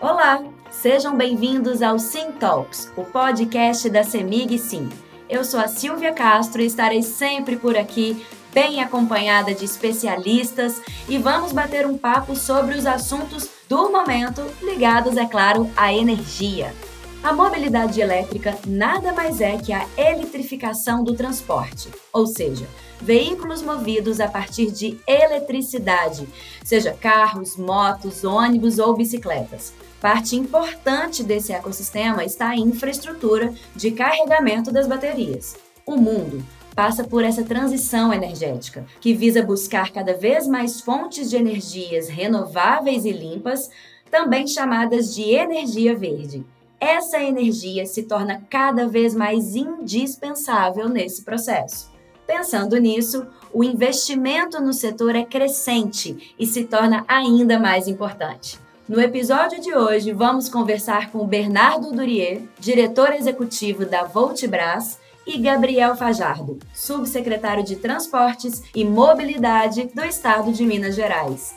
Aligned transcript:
Olá, 0.00 0.44
sejam 0.70 1.16
bem-vindos 1.16 1.82
ao 1.82 1.98
Sim 1.98 2.30
Talks, 2.30 2.88
o 2.96 3.02
podcast 3.02 3.90
da 3.90 4.04
Semig 4.04 4.56
Sim. 4.56 4.88
Eu 5.28 5.42
sou 5.42 5.58
a 5.58 5.66
Silvia 5.66 6.12
Castro 6.12 6.62
e 6.62 6.66
estarei 6.66 7.02
sempre 7.02 7.56
por 7.56 7.76
aqui, 7.76 8.24
bem 8.54 8.80
acompanhada 8.80 9.52
de 9.52 9.64
especialistas, 9.64 10.80
e 11.08 11.18
vamos 11.18 11.50
bater 11.50 11.84
um 11.84 11.98
papo 11.98 12.36
sobre 12.36 12.76
os 12.76 12.86
assuntos 12.86 13.50
do 13.68 13.90
momento 13.90 14.40
ligados, 14.62 15.16
é 15.16 15.26
claro, 15.26 15.68
à 15.76 15.92
energia. 15.92 16.72
A 17.20 17.32
mobilidade 17.32 18.00
elétrica 18.00 18.56
nada 18.64 19.12
mais 19.12 19.40
é 19.40 19.58
que 19.58 19.72
a 19.72 19.84
eletrificação 19.96 21.02
do 21.02 21.14
transporte, 21.14 21.88
ou 22.12 22.24
seja, 22.24 22.68
veículos 23.00 23.62
movidos 23.62 24.20
a 24.20 24.28
partir 24.28 24.70
de 24.70 24.96
eletricidade, 25.08 26.28
seja 26.62 26.92
carros, 26.92 27.56
motos, 27.56 28.22
ônibus 28.22 28.78
ou 28.78 28.96
bicicletas. 28.96 29.74
Parte 30.00 30.36
importante 30.36 31.24
desse 31.24 31.52
ecossistema 31.52 32.24
está 32.24 32.50
a 32.50 32.56
infraestrutura 32.56 33.52
de 33.74 33.90
carregamento 33.90 34.70
das 34.70 34.86
baterias. 34.86 35.56
O 35.84 35.96
mundo 35.96 36.44
passa 36.74 37.02
por 37.02 37.24
essa 37.24 37.42
transição 37.42 38.14
energética, 38.14 38.86
que 39.00 39.12
visa 39.12 39.42
buscar 39.42 39.90
cada 39.90 40.14
vez 40.14 40.46
mais 40.46 40.80
fontes 40.80 41.28
de 41.28 41.36
energias 41.36 42.08
renováveis 42.08 43.04
e 43.04 43.10
limpas, 43.10 43.68
também 44.08 44.46
chamadas 44.46 45.12
de 45.12 45.22
energia 45.22 45.96
verde. 45.96 46.46
Essa 46.80 47.20
energia 47.20 47.84
se 47.84 48.04
torna 48.04 48.40
cada 48.48 48.86
vez 48.86 49.12
mais 49.12 49.56
indispensável 49.56 50.88
nesse 50.88 51.22
processo. 51.22 51.90
Pensando 52.24 52.76
nisso, 52.76 53.26
o 53.52 53.64
investimento 53.64 54.60
no 54.60 54.72
setor 54.72 55.16
é 55.16 55.24
crescente 55.24 56.34
e 56.38 56.46
se 56.46 56.64
torna 56.64 57.04
ainda 57.08 57.58
mais 57.58 57.88
importante. 57.88 58.60
No 58.88 58.98
episódio 59.02 59.60
de 59.60 59.74
hoje, 59.74 60.14
vamos 60.14 60.48
conversar 60.48 61.12
com 61.12 61.26
Bernardo 61.26 61.92
Durier, 61.92 62.40
diretor 62.58 63.12
executivo 63.12 63.84
da 63.84 64.04
Voltbras, 64.04 64.98
e 65.26 65.36
Gabriel 65.36 65.94
Fajardo, 65.94 66.58
subsecretário 66.72 67.62
de 67.62 67.76
Transportes 67.76 68.62
e 68.74 68.86
Mobilidade 68.86 69.90
do 69.94 70.02
Estado 70.02 70.50
de 70.52 70.64
Minas 70.64 70.94
Gerais. 70.94 71.54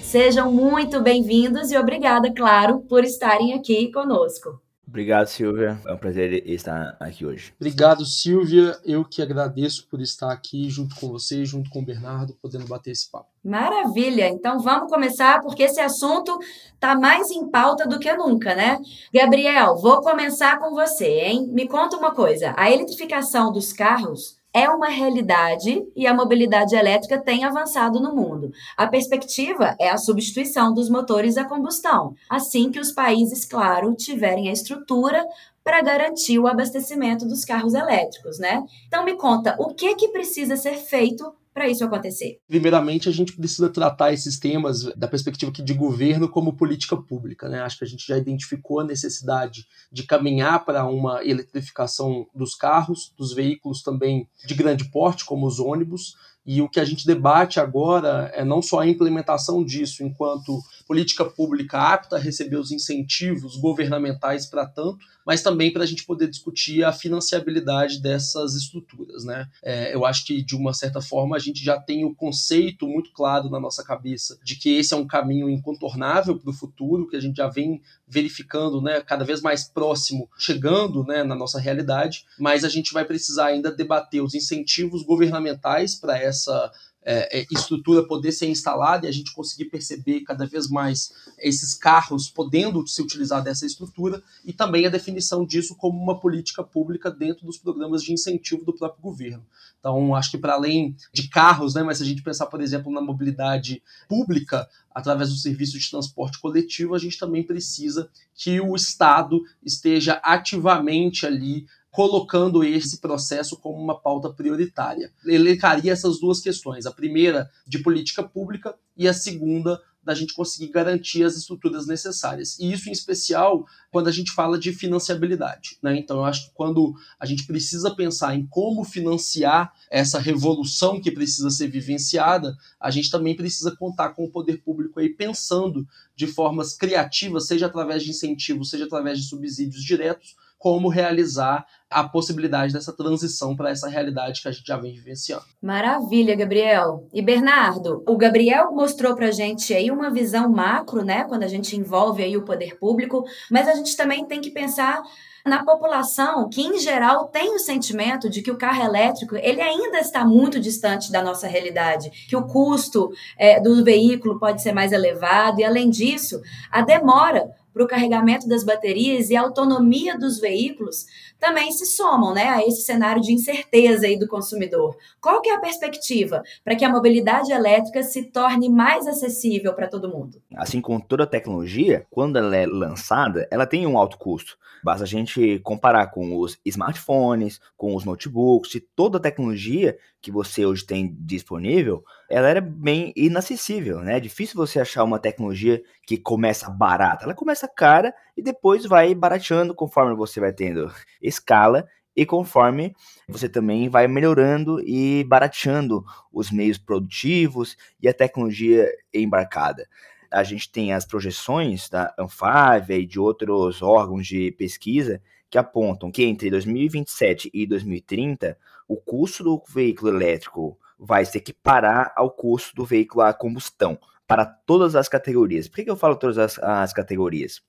Sejam 0.00 0.52
muito 0.52 1.00
bem-vindos 1.00 1.72
e 1.72 1.76
obrigada, 1.76 2.32
claro, 2.32 2.82
por 2.88 3.02
estarem 3.02 3.52
aqui 3.54 3.90
conosco. 3.90 4.61
Obrigado, 4.92 5.26
Silvia. 5.26 5.80
É 5.86 5.92
um 5.94 5.96
prazer 5.96 6.46
estar 6.46 6.98
aqui 7.00 7.24
hoje. 7.24 7.54
Obrigado, 7.58 8.04
Silvia. 8.04 8.78
Eu 8.84 9.06
que 9.06 9.22
agradeço 9.22 9.88
por 9.88 10.02
estar 10.02 10.30
aqui 10.30 10.68
junto 10.68 10.94
com 10.96 11.08
você, 11.08 11.46
junto 11.46 11.70
com 11.70 11.78
o 11.78 11.84
Bernardo, 11.84 12.36
podendo 12.42 12.66
bater 12.66 12.90
esse 12.90 13.10
papo. 13.10 13.30
Maravilha! 13.42 14.28
Então 14.28 14.60
vamos 14.60 14.90
começar, 14.90 15.40
porque 15.40 15.62
esse 15.62 15.80
assunto 15.80 16.38
está 16.74 16.94
mais 16.94 17.30
em 17.30 17.48
pauta 17.48 17.88
do 17.88 17.98
que 17.98 18.12
nunca, 18.12 18.54
né? 18.54 18.78
Gabriel, 19.14 19.78
vou 19.78 20.02
começar 20.02 20.58
com 20.58 20.74
você, 20.74 21.06
hein? 21.06 21.48
Me 21.50 21.66
conta 21.66 21.96
uma 21.96 22.14
coisa: 22.14 22.52
a 22.54 22.70
eletrificação 22.70 23.50
dos 23.50 23.72
carros 23.72 24.41
é 24.54 24.68
uma 24.68 24.88
realidade 24.88 25.82
e 25.96 26.06
a 26.06 26.14
mobilidade 26.14 26.74
elétrica 26.74 27.18
tem 27.18 27.44
avançado 27.44 28.00
no 28.00 28.14
mundo. 28.14 28.52
A 28.76 28.86
perspectiva 28.86 29.74
é 29.80 29.88
a 29.88 29.96
substituição 29.96 30.74
dos 30.74 30.90
motores 30.90 31.36
a 31.36 31.44
combustão, 31.44 32.14
assim 32.28 32.70
que 32.70 32.78
os 32.78 32.92
países, 32.92 33.44
claro, 33.44 33.94
tiverem 33.94 34.48
a 34.48 34.52
estrutura 34.52 35.24
para 35.64 35.80
garantir 35.80 36.38
o 36.38 36.46
abastecimento 36.46 37.26
dos 37.26 37.44
carros 37.44 37.72
elétricos, 37.72 38.38
né? 38.38 38.64
Então 38.88 39.04
me 39.04 39.16
conta, 39.16 39.56
o 39.58 39.72
que 39.72 39.94
que 39.94 40.08
precisa 40.08 40.56
ser 40.56 40.74
feito 40.74 41.32
para 41.52 41.68
isso 41.68 41.84
acontecer? 41.84 42.40
Primeiramente, 42.48 43.08
a 43.08 43.12
gente 43.12 43.36
precisa 43.36 43.68
tratar 43.68 44.12
esses 44.12 44.38
temas 44.38 44.84
da 44.96 45.06
perspectiva 45.06 45.52
de 45.52 45.74
governo 45.74 46.28
como 46.28 46.56
política 46.56 46.96
pública. 46.96 47.48
Né? 47.48 47.60
Acho 47.60 47.78
que 47.78 47.84
a 47.84 47.88
gente 47.88 48.06
já 48.06 48.16
identificou 48.16 48.80
a 48.80 48.84
necessidade 48.84 49.66
de 49.90 50.04
caminhar 50.04 50.64
para 50.64 50.86
uma 50.86 51.24
eletrificação 51.24 52.26
dos 52.34 52.54
carros, 52.54 53.12
dos 53.16 53.34
veículos 53.34 53.82
também 53.82 54.28
de 54.46 54.54
grande 54.54 54.90
porte, 54.90 55.24
como 55.24 55.46
os 55.46 55.58
ônibus, 55.58 56.16
e 56.44 56.60
o 56.60 56.68
que 56.68 56.80
a 56.80 56.84
gente 56.84 57.06
debate 57.06 57.60
agora 57.60 58.30
é 58.34 58.44
não 58.44 58.60
só 58.60 58.80
a 58.80 58.86
implementação 58.86 59.64
disso 59.64 60.02
enquanto 60.02 60.60
política 60.92 61.24
pública 61.24 61.80
apta 61.80 62.16
a 62.16 62.18
receber 62.18 62.56
os 62.56 62.70
incentivos 62.70 63.56
governamentais 63.56 64.44
para 64.44 64.66
tanto, 64.66 64.98
mas 65.24 65.40
também 65.40 65.72
para 65.72 65.84
a 65.84 65.86
gente 65.86 66.04
poder 66.04 66.28
discutir 66.28 66.84
a 66.84 66.92
financiabilidade 66.92 68.02
dessas 68.02 68.54
estruturas. 68.54 69.24
Né? 69.24 69.48
É, 69.64 69.94
eu 69.94 70.04
acho 70.04 70.26
que, 70.26 70.42
de 70.42 70.54
uma 70.54 70.74
certa 70.74 71.00
forma, 71.00 71.34
a 71.34 71.38
gente 71.38 71.64
já 71.64 71.80
tem 71.80 72.04
o 72.04 72.14
conceito 72.14 72.86
muito 72.86 73.10
claro 73.14 73.48
na 73.48 73.58
nossa 73.58 73.82
cabeça 73.82 74.38
de 74.44 74.54
que 74.54 74.76
esse 74.76 74.92
é 74.92 74.96
um 74.96 75.06
caminho 75.06 75.48
incontornável 75.48 76.38
para 76.38 76.50
o 76.50 76.54
futuro, 76.54 77.08
que 77.08 77.16
a 77.16 77.20
gente 77.20 77.36
já 77.36 77.48
vem 77.48 77.80
verificando 78.06 78.82
né, 78.82 79.00
cada 79.00 79.24
vez 79.24 79.40
mais 79.40 79.64
próximo, 79.64 80.28
chegando 80.36 81.04
né, 81.04 81.24
na 81.24 81.34
nossa 81.34 81.58
realidade, 81.58 82.26
mas 82.38 82.64
a 82.64 82.68
gente 82.68 82.92
vai 82.92 83.06
precisar 83.06 83.46
ainda 83.46 83.72
debater 83.72 84.22
os 84.22 84.34
incentivos 84.34 85.02
governamentais 85.02 85.94
para 85.94 86.18
essa 86.18 86.70
é, 87.04 87.40
é, 87.40 87.46
estrutura 87.50 88.06
poder 88.06 88.32
ser 88.32 88.48
instalada 88.48 89.06
e 89.06 89.08
a 89.08 89.12
gente 89.12 89.32
conseguir 89.32 89.66
perceber 89.66 90.20
cada 90.20 90.46
vez 90.46 90.68
mais 90.68 91.12
esses 91.38 91.74
carros 91.74 92.28
podendo 92.30 92.86
se 92.86 93.02
utilizar 93.02 93.42
dessa 93.42 93.66
estrutura 93.66 94.22
e 94.44 94.52
também 94.52 94.86
a 94.86 94.90
definição 94.90 95.44
disso 95.44 95.74
como 95.76 96.00
uma 96.00 96.20
política 96.20 96.62
pública 96.62 97.10
dentro 97.10 97.44
dos 97.44 97.58
programas 97.58 98.02
de 98.02 98.12
incentivo 98.12 98.64
do 98.64 98.72
próprio 98.72 99.02
governo. 99.02 99.44
Então, 99.78 100.14
acho 100.14 100.30
que 100.30 100.38
para 100.38 100.54
além 100.54 100.94
de 101.12 101.28
carros, 101.28 101.74
né, 101.74 101.82
mas 101.82 101.98
se 101.98 102.04
a 102.04 102.06
gente 102.06 102.22
pensar, 102.22 102.46
por 102.46 102.60
exemplo, 102.60 102.92
na 102.92 103.00
mobilidade 103.00 103.82
pública, 104.08 104.68
através 104.94 105.30
do 105.30 105.36
serviço 105.36 105.76
de 105.76 105.90
transporte 105.90 106.38
coletivo, 106.38 106.94
a 106.94 106.98
gente 106.98 107.18
também 107.18 107.42
precisa 107.42 108.08
que 108.34 108.60
o 108.60 108.76
Estado 108.76 109.42
esteja 109.62 110.20
ativamente 110.22 111.26
ali 111.26 111.66
colocando 111.92 112.64
esse 112.64 113.00
processo 113.00 113.56
como 113.58 113.78
uma 113.78 114.00
pauta 114.00 114.30
prioritária. 114.30 115.12
Elencaria 115.26 115.92
essas 115.92 116.18
duas 116.18 116.40
questões, 116.40 116.86
a 116.86 116.90
primeira 116.90 117.50
de 117.66 117.80
política 117.80 118.22
pública 118.22 118.74
e 118.96 119.06
a 119.06 119.12
segunda 119.12 119.78
da 120.02 120.14
gente 120.14 120.34
conseguir 120.34 120.72
garantir 120.72 121.22
as 121.22 121.36
estruturas 121.36 121.86
necessárias. 121.86 122.58
E 122.58 122.72
isso 122.72 122.88
em 122.88 122.92
especial 122.92 123.64
quando 123.90 124.08
a 124.08 124.10
gente 124.10 124.32
fala 124.32 124.58
de 124.58 124.72
financiabilidade. 124.72 125.78
Né? 125.82 125.96
Então 125.96 126.16
eu 126.16 126.24
acho 126.24 126.46
que 126.46 126.54
quando 126.54 126.94
a 127.20 127.26
gente 127.26 127.46
precisa 127.46 127.94
pensar 127.94 128.34
em 128.34 128.46
como 128.46 128.84
financiar 128.84 129.72
essa 129.90 130.18
revolução 130.18 131.00
que 131.00 131.10
precisa 131.10 131.50
ser 131.50 131.68
vivenciada, 131.68 132.56
a 132.80 132.90
gente 132.90 133.10
também 133.10 133.36
precisa 133.36 133.76
contar 133.76 134.10
com 134.10 134.24
o 134.24 134.30
poder 134.30 134.62
público 134.62 134.98
aí 134.98 135.10
pensando 135.10 135.86
de 136.16 136.26
formas 136.26 136.74
criativas, 136.74 137.46
seja 137.46 137.66
através 137.66 138.02
de 138.02 138.10
incentivos, 138.10 138.70
seja 138.70 138.86
através 138.86 139.18
de 139.18 139.28
subsídios 139.28 139.84
diretos, 139.84 140.34
como 140.62 140.88
realizar 140.88 141.66
a 141.90 142.04
possibilidade 142.04 142.72
dessa 142.72 142.92
transição 142.92 143.56
para 143.56 143.70
essa 143.70 143.88
realidade 143.88 144.40
que 144.40 144.46
a 144.46 144.52
gente 144.52 144.64
já 144.64 144.76
vem 144.76 144.94
vivenciando. 144.94 145.42
Maravilha, 145.60 146.36
Gabriel. 146.36 147.08
E 147.12 147.20
Bernardo, 147.20 148.00
o 148.06 148.16
Gabriel 148.16 148.70
mostrou 148.70 149.16
para 149.16 149.26
a 149.26 149.32
gente 149.32 149.74
aí 149.74 149.90
uma 149.90 150.08
visão 150.08 150.48
macro, 150.48 151.04
né, 151.04 151.24
quando 151.24 151.42
a 151.42 151.48
gente 151.48 151.76
envolve 151.76 152.22
aí 152.22 152.36
o 152.36 152.44
poder 152.44 152.78
público, 152.78 153.24
mas 153.50 153.66
a 153.66 153.74
gente 153.74 153.96
também 153.96 154.24
tem 154.24 154.40
que 154.40 154.52
pensar 154.52 155.02
na 155.44 155.64
população 155.64 156.48
que 156.48 156.62
em 156.62 156.78
geral 156.78 157.26
tem 157.26 157.56
o 157.56 157.58
sentimento 157.58 158.30
de 158.30 158.40
que 158.40 158.50
o 158.52 158.56
carro 158.56 158.84
elétrico 158.84 159.34
ele 159.34 159.60
ainda 159.60 159.98
está 159.98 160.24
muito 160.24 160.60
distante 160.60 161.10
da 161.10 161.20
nossa 161.20 161.48
realidade, 161.48 162.08
que 162.28 162.36
o 162.36 162.46
custo 162.46 163.10
é, 163.36 163.58
do 163.58 163.82
veículo 163.82 164.38
pode 164.38 164.62
ser 164.62 164.72
mais 164.72 164.92
elevado 164.92 165.60
e 165.60 165.64
além 165.64 165.90
disso 165.90 166.40
a 166.70 166.82
demora 166.82 167.50
para 167.72 167.84
o 167.84 167.86
carregamento 167.86 168.48
das 168.48 168.64
baterias 168.64 169.30
e 169.30 169.36
a 169.36 169.40
autonomia 169.40 170.18
dos 170.18 170.38
veículos 170.38 171.06
também 171.42 171.72
se 171.72 171.84
somam 171.84 172.32
né, 172.32 172.44
a 172.50 172.64
esse 172.64 172.82
cenário 172.82 173.20
de 173.20 173.32
incerteza 173.32 174.06
aí 174.06 174.16
do 174.16 174.28
consumidor. 174.28 174.96
Qual 175.20 175.42
que 175.42 175.50
é 175.50 175.56
a 175.56 175.60
perspectiva 175.60 176.40
para 176.64 176.76
que 176.76 176.84
a 176.84 176.88
mobilidade 176.88 177.50
elétrica 177.50 178.04
se 178.04 178.30
torne 178.30 178.68
mais 178.68 179.08
acessível 179.08 179.74
para 179.74 179.88
todo 179.88 180.08
mundo? 180.08 180.40
Assim 180.54 180.80
como 180.80 181.04
toda 181.04 181.26
tecnologia, 181.26 182.06
quando 182.08 182.38
ela 182.38 182.56
é 182.56 182.64
lançada, 182.64 183.48
ela 183.50 183.66
tem 183.66 183.84
um 183.84 183.98
alto 183.98 184.16
custo. 184.18 184.56
Basta 184.84 185.02
a 185.02 185.06
gente 185.06 185.58
comparar 185.60 186.08
com 186.08 186.38
os 186.38 186.58
smartphones, 186.64 187.60
com 187.76 187.94
os 187.96 188.04
notebooks, 188.04 188.76
e 188.76 188.80
toda 188.80 189.18
a 189.18 189.20
tecnologia 189.20 189.96
que 190.20 190.30
você 190.30 190.64
hoje 190.64 190.84
tem 190.84 191.16
disponível, 191.20 192.04
ela 192.30 192.48
era 192.48 192.60
bem 192.60 193.12
inacessível, 193.16 194.00
né? 194.00 194.16
É 194.16 194.20
difícil 194.20 194.56
você 194.56 194.80
achar 194.80 195.02
uma 195.02 195.18
tecnologia 195.18 195.82
que 196.06 196.16
começa 196.16 196.70
barata. 196.70 197.24
Ela 197.24 197.34
começa 197.34 197.68
cara 197.68 198.14
e 198.36 198.42
depois 198.42 198.86
vai 198.86 199.14
barateando 199.14 199.74
conforme 199.74 200.14
você 200.14 200.40
vai 200.40 200.52
tendo 200.52 200.92
escala 201.20 201.86
e 202.14 202.26
conforme 202.26 202.94
você 203.28 203.48
também 203.48 203.88
vai 203.88 204.06
melhorando 204.06 204.80
e 204.80 205.24
barateando 205.24 206.04
os 206.32 206.50
meios 206.50 206.78
produtivos 206.78 207.76
e 208.00 208.08
a 208.08 208.14
tecnologia 208.14 208.88
embarcada. 209.12 209.88
A 210.30 210.42
gente 210.42 210.70
tem 210.70 210.92
as 210.92 211.04
projeções 211.04 211.88
da 211.88 212.14
Anfávia 212.18 212.96
e 212.96 213.06
de 213.06 213.20
outros 213.20 213.82
órgãos 213.82 214.26
de 214.26 214.50
pesquisa 214.52 215.20
que 215.50 215.58
apontam 215.58 216.10
que 216.10 216.24
entre 216.24 216.50
2027 216.50 217.50
e 217.52 217.66
2030 217.66 218.56
o 218.88 218.96
custo 218.96 219.44
do 219.44 219.62
veículo 219.68 220.10
elétrico 220.10 220.78
vai 220.98 221.24
se 221.24 221.36
equiparar 221.36 222.12
ao 222.16 222.30
custo 222.30 222.74
do 222.74 222.84
veículo 222.84 223.22
a 223.22 223.34
combustão 223.34 223.98
para 224.26 224.46
todas 224.46 224.96
as 224.96 225.08
categorias. 225.08 225.68
Por 225.68 225.84
que, 225.84 225.90
eu 225.90 225.96
falo 225.96 226.16
todas 226.16 226.38
as, 226.38 226.58
as 226.58 226.92
categorias? 226.92 227.60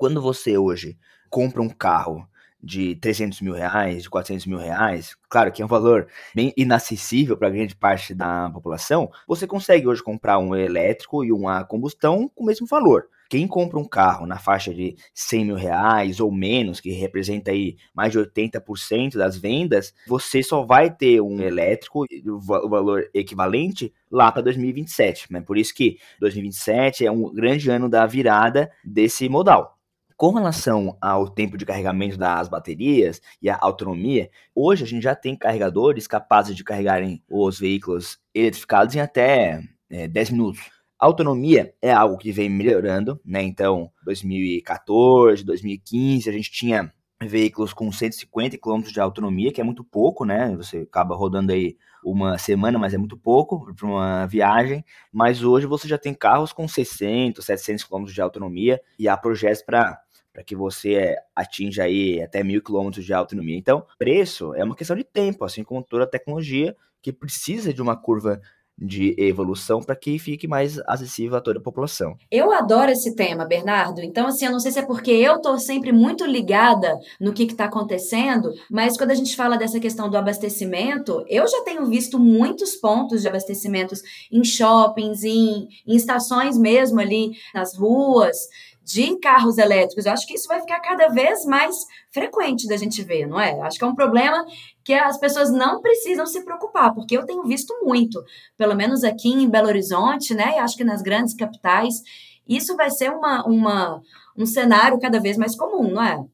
Quando 0.00 0.22
você 0.22 0.56
hoje 0.56 0.96
compra 1.28 1.60
um 1.60 1.68
carro 1.68 2.26
de 2.58 2.96
300 2.96 3.42
mil 3.42 3.52
reais, 3.52 4.04
de 4.04 4.08
400 4.08 4.46
mil 4.46 4.56
reais, 4.56 5.14
claro 5.28 5.52
que 5.52 5.60
é 5.60 5.64
um 5.64 5.68
valor 5.68 6.08
bem 6.34 6.54
inacessível 6.56 7.36
para 7.36 7.50
grande 7.50 7.76
parte 7.76 8.14
da 8.14 8.48
população, 8.48 9.10
você 9.28 9.46
consegue 9.46 9.86
hoje 9.86 10.02
comprar 10.02 10.38
um 10.38 10.56
elétrico 10.56 11.22
e 11.22 11.30
uma 11.30 11.64
combustão 11.64 12.30
com 12.34 12.44
o 12.44 12.46
mesmo 12.46 12.66
valor. 12.66 13.08
Quem 13.28 13.46
compra 13.46 13.78
um 13.78 13.84
carro 13.84 14.24
na 14.24 14.38
faixa 14.38 14.72
de 14.72 14.96
100 15.12 15.44
mil 15.44 15.56
reais 15.56 16.18
ou 16.18 16.32
menos, 16.32 16.80
que 16.80 16.92
representa 16.92 17.50
aí 17.50 17.76
mais 17.94 18.10
de 18.10 18.18
80% 18.18 19.18
das 19.18 19.36
vendas, 19.36 19.92
você 20.08 20.42
só 20.42 20.64
vai 20.64 20.90
ter 20.90 21.20
um 21.20 21.42
elétrico, 21.42 22.06
o 22.26 22.40
valor 22.40 23.06
equivalente, 23.12 23.92
lá 24.10 24.32
para 24.32 24.40
2027. 24.40 25.30
Né? 25.30 25.42
Por 25.42 25.58
isso 25.58 25.74
que 25.74 25.98
2027 26.20 27.04
é 27.04 27.12
um 27.12 27.30
grande 27.34 27.70
ano 27.70 27.86
da 27.86 28.06
virada 28.06 28.72
desse 28.82 29.28
modal. 29.28 29.78
Com 30.20 30.32
relação 30.32 30.98
ao 31.00 31.30
tempo 31.30 31.56
de 31.56 31.64
carregamento 31.64 32.18
das 32.18 32.46
baterias 32.46 33.22
e 33.40 33.48
a 33.48 33.56
autonomia, 33.58 34.28
hoje 34.54 34.84
a 34.84 34.86
gente 34.86 35.02
já 35.02 35.14
tem 35.14 35.34
carregadores 35.34 36.06
capazes 36.06 36.54
de 36.54 36.62
carregarem 36.62 37.24
os 37.26 37.58
veículos 37.58 38.18
eletrificados 38.34 38.94
em 38.94 39.00
até 39.00 39.62
é, 39.88 40.06
10 40.06 40.32
minutos. 40.32 40.60
A 41.00 41.06
autonomia 41.06 41.72
é 41.80 41.90
algo 41.90 42.18
que 42.18 42.32
vem 42.32 42.50
melhorando, 42.50 43.18
né? 43.24 43.42
Então, 43.42 43.90
2014, 44.04 45.42
2015, 45.42 46.28
a 46.28 46.32
gente 46.34 46.52
tinha 46.52 46.92
veículos 47.22 47.72
com 47.72 47.90
150 47.90 48.58
km 48.58 48.82
de 48.82 49.00
autonomia, 49.00 49.50
que 49.50 49.62
é 49.62 49.64
muito 49.64 49.82
pouco, 49.82 50.26
né? 50.26 50.54
Você 50.54 50.80
acaba 50.80 51.16
rodando 51.16 51.50
aí 51.50 51.78
uma 52.04 52.36
semana, 52.36 52.78
mas 52.78 52.92
é 52.92 52.98
muito 52.98 53.16
pouco 53.16 53.74
para 53.74 53.86
uma 53.86 54.26
viagem. 54.26 54.84
Mas 55.10 55.42
hoje 55.42 55.66
você 55.66 55.88
já 55.88 55.96
tem 55.96 56.12
carros 56.12 56.52
com 56.52 56.68
600, 56.68 57.42
700 57.42 57.84
km 57.84 58.04
de 58.04 58.20
autonomia 58.20 58.82
e 58.98 59.08
há 59.08 59.16
projetos 59.16 59.62
para 59.62 59.98
para 60.32 60.44
que 60.44 60.54
você 60.54 61.16
atinja 61.34 61.84
aí 61.84 62.22
até 62.22 62.42
mil 62.42 62.62
quilômetros 62.62 63.04
de 63.04 63.12
autonomia. 63.12 63.56
Então, 63.56 63.86
preço 63.98 64.54
é 64.54 64.64
uma 64.64 64.76
questão 64.76 64.96
de 64.96 65.04
tempo, 65.04 65.44
assim 65.44 65.64
como 65.64 65.82
toda 65.82 66.06
tecnologia 66.06 66.76
que 67.02 67.12
precisa 67.12 67.72
de 67.72 67.80
uma 67.80 67.96
curva 67.96 68.40
de 68.80 69.14
evolução 69.18 69.82
para 69.82 69.94
que 69.94 70.18
fique 70.18 70.48
mais 70.48 70.78
acessível 70.86 71.36
a 71.36 71.40
toda 71.40 71.58
a 71.58 71.62
população. 71.62 72.16
Eu 72.30 72.50
adoro 72.50 72.90
esse 72.90 73.14
tema, 73.14 73.44
Bernardo. 73.44 74.00
Então, 74.00 74.26
assim, 74.26 74.46
eu 74.46 74.52
não 74.52 74.58
sei 74.58 74.72
se 74.72 74.78
é 74.78 74.86
porque 74.86 75.10
eu 75.10 75.36
estou 75.36 75.58
sempre 75.58 75.92
muito 75.92 76.24
ligada 76.24 76.98
no 77.20 77.34
que 77.34 77.42
está 77.42 77.66
acontecendo, 77.66 78.50
mas 78.70 78.96
quando 78.96 79.10
a 79.10 79.14
gente 79.14 79.36
fala 79.36 79.58
dessa 79.58 79.78
questão 79.78 80.08
do 80.08 80.16
abastecimento, 80.16 81.22
eu 81.28 81.46
já 81.46 81.62
tenho 81.62 81.84
visto 81.86 82.18
muitos 82.18 82.74
pontos 82.74 83.20
de 83.20 83.28
abastecimentos 83.28 84.02
em 84.32 84.42
shoppings, 84.42 85.24
em, 85.24 85.68
em 85.86 85.94
estações 85.94 86.56
mesmo 86.56 87.00
ali 87.00 87.32
nas 87.52 87.76
ruas 87.76 88.48
de 88.90 89.16
carros 89.18 89.58
elétricos. 89.58 90.06
Eu 90.06 90.12
acho 90.12 90.26
que 90.26 90.34
isso 90.34 90.48
vai 90.48 90.60
ficar 90.60 90.80
cada 90.80 91.08
vez 91.08 91.44
mais 91.44 91.86
frequente 92.10 92.66
da 92.66 92.76
gente 92.76 93.02
ver, 93.02 93.26
não 93.26 93.40
é? 93.40 93.60
Acho 93.60 93.78
que 93.78 93.84
é 93.84 93.86
um 93.86 93.94
problema 93.94 94.44
que 94.84 94.92
as 94.92 95.18
pessoas 95.18 95.50
não 95.50 95.80
precisam 95.80 96.26
se 96.26 96.44
preocupar, 96.44 96.94
porque 96.94 97.16
eu 97.16 97.24
tenho 97.24 97.44
visto 97.44 97.74
muito, 97.82 98.22
pelo 98.56 98.74
menos 98.74 99.04
aqui 99.04 99.28
em 99.28 99.48
Belo 99.48 99.68
Horizonte, 99.68 100.34
né? 100.34 100.56
E 100.56 100.58
acho 100.58 100.76
que 100.76 100.84
nas 100.84 101.02
grandes 101.02 101.34
capitais, 101.34 102.02
isso 102.48 102.76
vai 102.76 102.90
ser 102.90 103.10
uma, 103.10 103.46
uma, 103.46 104.02
um 104.36 104.46
cenário 104.46 104.98
cada 104.98 105.20
vez 105.20 105.36
mais 105.36 105.54
comum, 105.54 105.90
não 105.92 106.02
é? 106.02 106.24